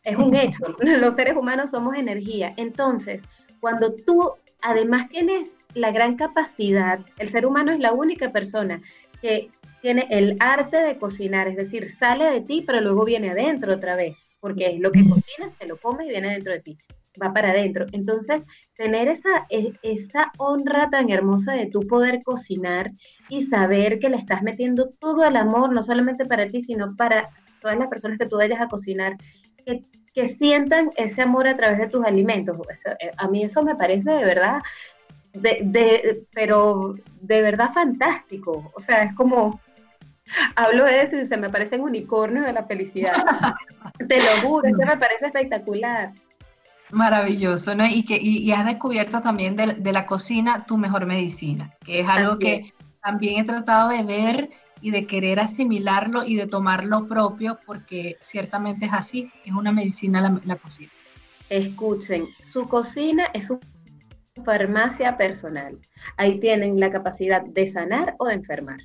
es 0.04 0.16
un 0.16 0.36
hecho, 0.36 0.64
los 0.80 1.16
seres 1.16 1.36
humanos 1.36 1.72
somos 1.72 1.96
energía. 1.96 2.52
Entonces, 2.58 3.22
cuando 3.60 3.94
tú 3.94 4.34
además 4.62 5.10
tienes 5.10 5.56
la 5.74 5.92
gran 5.92 6.16
capacidad, 6.16 7.00
el 7.18 7.32
ser 7.32 7.46
humano 7.46 7.72
es 7.72 7.80
la 7.80 7.92
única 7.92 8.32
persona 8.32 8.80
que 9.22 9.50
tiene 9.82 10.08
el 10.12 10.38
arte 10.40 10.78
de 10.78 10.98
cocinar, 10.98 11.48
es 11.48 11.58
decir, 11.58 11.92
sale 11.92 12.26
de 12.26 12.42
ti, 12.42 12.64
pero 12.66 12.80
luego 12.80 13.04
viene 13.04 13.32
adentro 13.32 13.74
otra 13.74 13.96
vez 13.96 14.23
porque 14.44 14.68
es 14.68 14.80
lo 14.82 14.92
que 14.92 15.08
cocinas, 15.08 15.58
te 15.58 15.66
lo 15.66 15.78
comes 15.78 16.06
y 16.06 16.10
viene 16.10 16.34
dentro 16.34 16.52
de 16.52 16.60
ti, 16.60 16.78
va 17.20 17.32
para 17.32 17.52
adentro. 17.52 17.86
Entonces, 17.94 18.44
tener 18.76 19.08
esa, 19.08 19.48
e, 19.50 19.72
esa 19.84 20.34
honra 20.38 20.90
tan 20.90 21.10
hermosa 21.10 21.54
de 21.54 21.68
tu 21.68 21.80
poder 21.88 22.22
cocinar 22.26 22.92
y 23.30 23.44
saber 23.44 24.00
que 24.00 24.10
le 24.10 24.18
estás 24.18 24.44
metiendo 24.44 24.90
todo 25.00 25.24
el 25.24 25.38
amor, 25.38 25.72
no 25.72 25.82
solamente 25.82 26.26
para 26.26 26.46
ti, 26.46 26.62
sino 26.62 26.94
para 26.98 27.30
todas 27.62 27.80
las 27.80 27.88
personas 27.88 28.18
que 28.18 28.26
tú 28.26 28.36
vayas 28.36 28.60
a 28.60 28.68
cocinar, 28.68 29.16
que, 29.66 29.84
que 30.14 30.28
sientan 30.28 30.90
ese 30.98 31.22
amor 31.22 31.48
a 31.48 31.56
través 31.56 31.78
de 31.78 31.88
tus 31.88 32.04
alimentos. 32.04 32.58
Eh, 33.00 33.12
a 33.16 33.30
mí 33.30 33.44
eso 33.44 33.62
me 33.62 33.76
parece 33.76 34.12
de 34.12 34.26
verdad, 34.26 34.62
de, 35.32 35.60
de, 35.64 36.28
pero 36.34 36.96
de 37.22 37.42
verdad 37.42 37.72
fantástico. 37.74 38.74
O 38.76 38.82
sea, 38.82 39.04
es 39.04 39.16
como 39.16 39.62
hablo 40.56 40.86
de 40.86 41.02
eso 41.02 41.18
y 41.18 41.26
se 41.26 41.38
me 41.38 41.50
parecen 41.50 41.82
unicornios 41.82 42.46
de 42.46 42.54
la 42.54 42.64
felicidad. 42.64 43.14
Te 44.08 44.18
lo 44.18 44.42
juro, 44.42 44.68
eso 44.68 44.78
me 44.78 44.98
parece 44.98 45.28
espectacular. 45.28 46.12
Maravilloso, 46.92 47.76
¿no? 47.76 47.86
Y 47.86 48.06
que 48.06 48.18
y, 48.22 48.52
has 48.52 48.66
descubierto 48.66 49.22
también 49.22 49.56
de, 49.56 49.92
la 49.92 50.06
cocina 50.06 50.64
tu 50.66 50.78
mejor 50.78 51.06
medicina, 51.06 51.72
que 51.84 52.02
es 52.02 52.08
algo 52.08 52.38
que 52.38 52.74
también 53.02 53.42
he 53.42 53.46
tratado 53.46 53.90
de 53.90 54.04
ver 54.04 54.50
y 54.80 54.92
de 54.92 55.08
querer 55.08 55.40
asimilarlo 55.40 56.24
y 56.24 56.36
de 56.36 56.46
tomarlo 56.46 57.08
propio, 57.08 57.58
porque 57.66 58.18
ciertamente 58.20 58.86
es 58.86 58.94
así, 58.94 59.32
es 59.44 59.54
una 59.54 59.72
medicina 59.72 60.22
la, 60.22 60.40
la 60.46 60.56
cocina. 60.56 60.92
Escuchen, 61.50 62.28
su 62.52 62.68
cocina 62.68 63.26
es 63.34 63.48
su 63.48 63.60
farmacia 64.46 65.18
personal. 65.18 65.78
Ahí 66.18 66.40
tienen 66.40 66.80
la 66.80 66.92
capacidad 66.92 67.42
de 67.42 67.68
sanar 67.68 68.16
o 68.20 68.28
de 68.28 68.36
enfermar. 68.36 68.78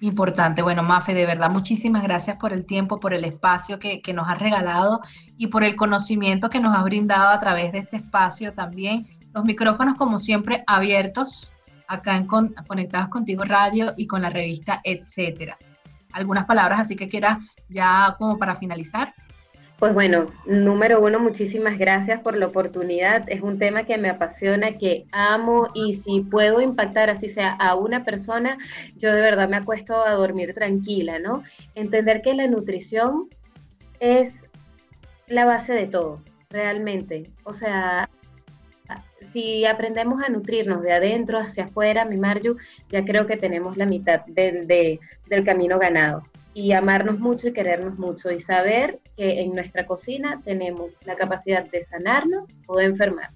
Importante. 0.00 0.62
Bueno, 0.62 0.82
Mafe, 0.82 1.14
de 1.14 1.26
verdad, 1.26 1.50
muchísimas 1.50 2.02
gracias 2.02 2.36
por 2.36 2.52
el 2.52 2.64
tiempo, 2.66 2.98
por 2.98 3.14
el 3.14 3.24
espacio 3.24 3.78
que, 3.78 4.00
nos 4.12 4.28
has 4.28 4.38
regalado 4.38 5.00
y 5.36 5.48
por 5.48 5.64
el 5.64 5.76
conocimiento 5.76 6.50
que 6.50 6.60
nos 6.60 6.76
has 6.76 6.84
brindado 6.84 7.30
a 7.30 7.40
través 7.40 7.72
de 7.72 7.78
este 7.78 7.96
espacio 7.96 8.52
también. 8.52 9.06
Los 9.32 9.44
micrófonos, 9.44 9.96
como 9.96 10.18
siempre, 10.18 10.62
abiertos 10.66 11.52
acá 11.88 12.16
en 12.16 12.26
Conectados 12.26 13.08
Contigo 13.08 13.44
Radio 13.44 13.94
y 13.96 14.06
con 14.06 14.22
la 14.22 14.30
revista, 14.30 14.80
etcétera. 14.84 15.56
Algunas 16.12 16.46
palabras 16.46 16.80
así 16.80 16.96
que 16.96 17.08
quiera 17.08 17.40
ya 17.68 18.14
como 18.18 18.38
para 18.38 18.54
finalizar. 18.54 19.12
Pues 19.84 19.92
bueno, 19.92 20.28
número 20.46 20.98
uno, 21.02 21.20
muchísimas 21.20 21.78
gracias 21.78 22.18
por 22.22 22.38
la 22.38 22.46
oportunidad. 22.46 23.28
Es 23.28 23.42
un 23.42 23.58
tema 23.58 23.84
que 23.84 23.98
me 23.98 24.08
apasiona, 24.08 24.78
que 24.78 25.04
amo 25.12 25.68
y 25.74 25.92
si 25.92 26.22
puedo 26.22 26.62
impactar 26.62 27.10
así 27.10 27.28
sea 27.28 27.52
a 27.52 27.74
una 27.74 28.02
persona, 28.02 28.56
yo 28.96 29.12
de 29.12 29.20
verdad 29.20 29.46
me 29.46 29.58
acuesto 29.58 30.02
a 30.02 30.12
dormir 30.12 30.54
tranquila, 30.54 31.18
¿no? 31.18 31.42
Entender 31.74 32.22
que 32.22 32.32
la 32.32 32.46
nutrición 32.46 33.28
es 34.00 34.48
la 35.28 35.44
base 35.44 35.74
de 35.74 35.86
todo, 35.86 36.22
realmente. 36.48 37.24
O 37.42 37.52
sea, 37.52 38.08
si 39.32 39.66
aprendemos 39.66 40.24
a 40.24 40.30
nutrirnos 40.30 40.80
de 40.80 40.94
adentro 40.94 41.38
hacia 41.38 41.64
afuera, 41.64 42.06
mi 42.06 42.16
Marju, 42.16 42.56
ya 42.88 43.04
creo 43.04 43.26
que 43.26 43.36
tenemos 43.36 43.76
la 43.76 43.84
mitad 43.84 44.24
del, 44.24 44.66
del 44.66 45.44
camino 45.44 45.78
ganado 45.78 46.22
y 46.54 46.72
amarnos 46.72 47.18
mucho 47.18 47.48
y 47.48 47.52
querernos 47.52 47.98
mucho 47.98 48.30
y 48.30 48.40
saber 48.40 49.00
que 49.16 49.42
en 49.42 49.52
nuestra 49.52 49.86
cocina 49.86 50.40
tenemos 50.44 50.94
la 51.04 51.16
capacidad 51.16 51.68
de 51.68 51.84
sanarnos 51.84 52.44
o 52.66 52.76
de 52.76 52.84
enfermar. 52.84 53.30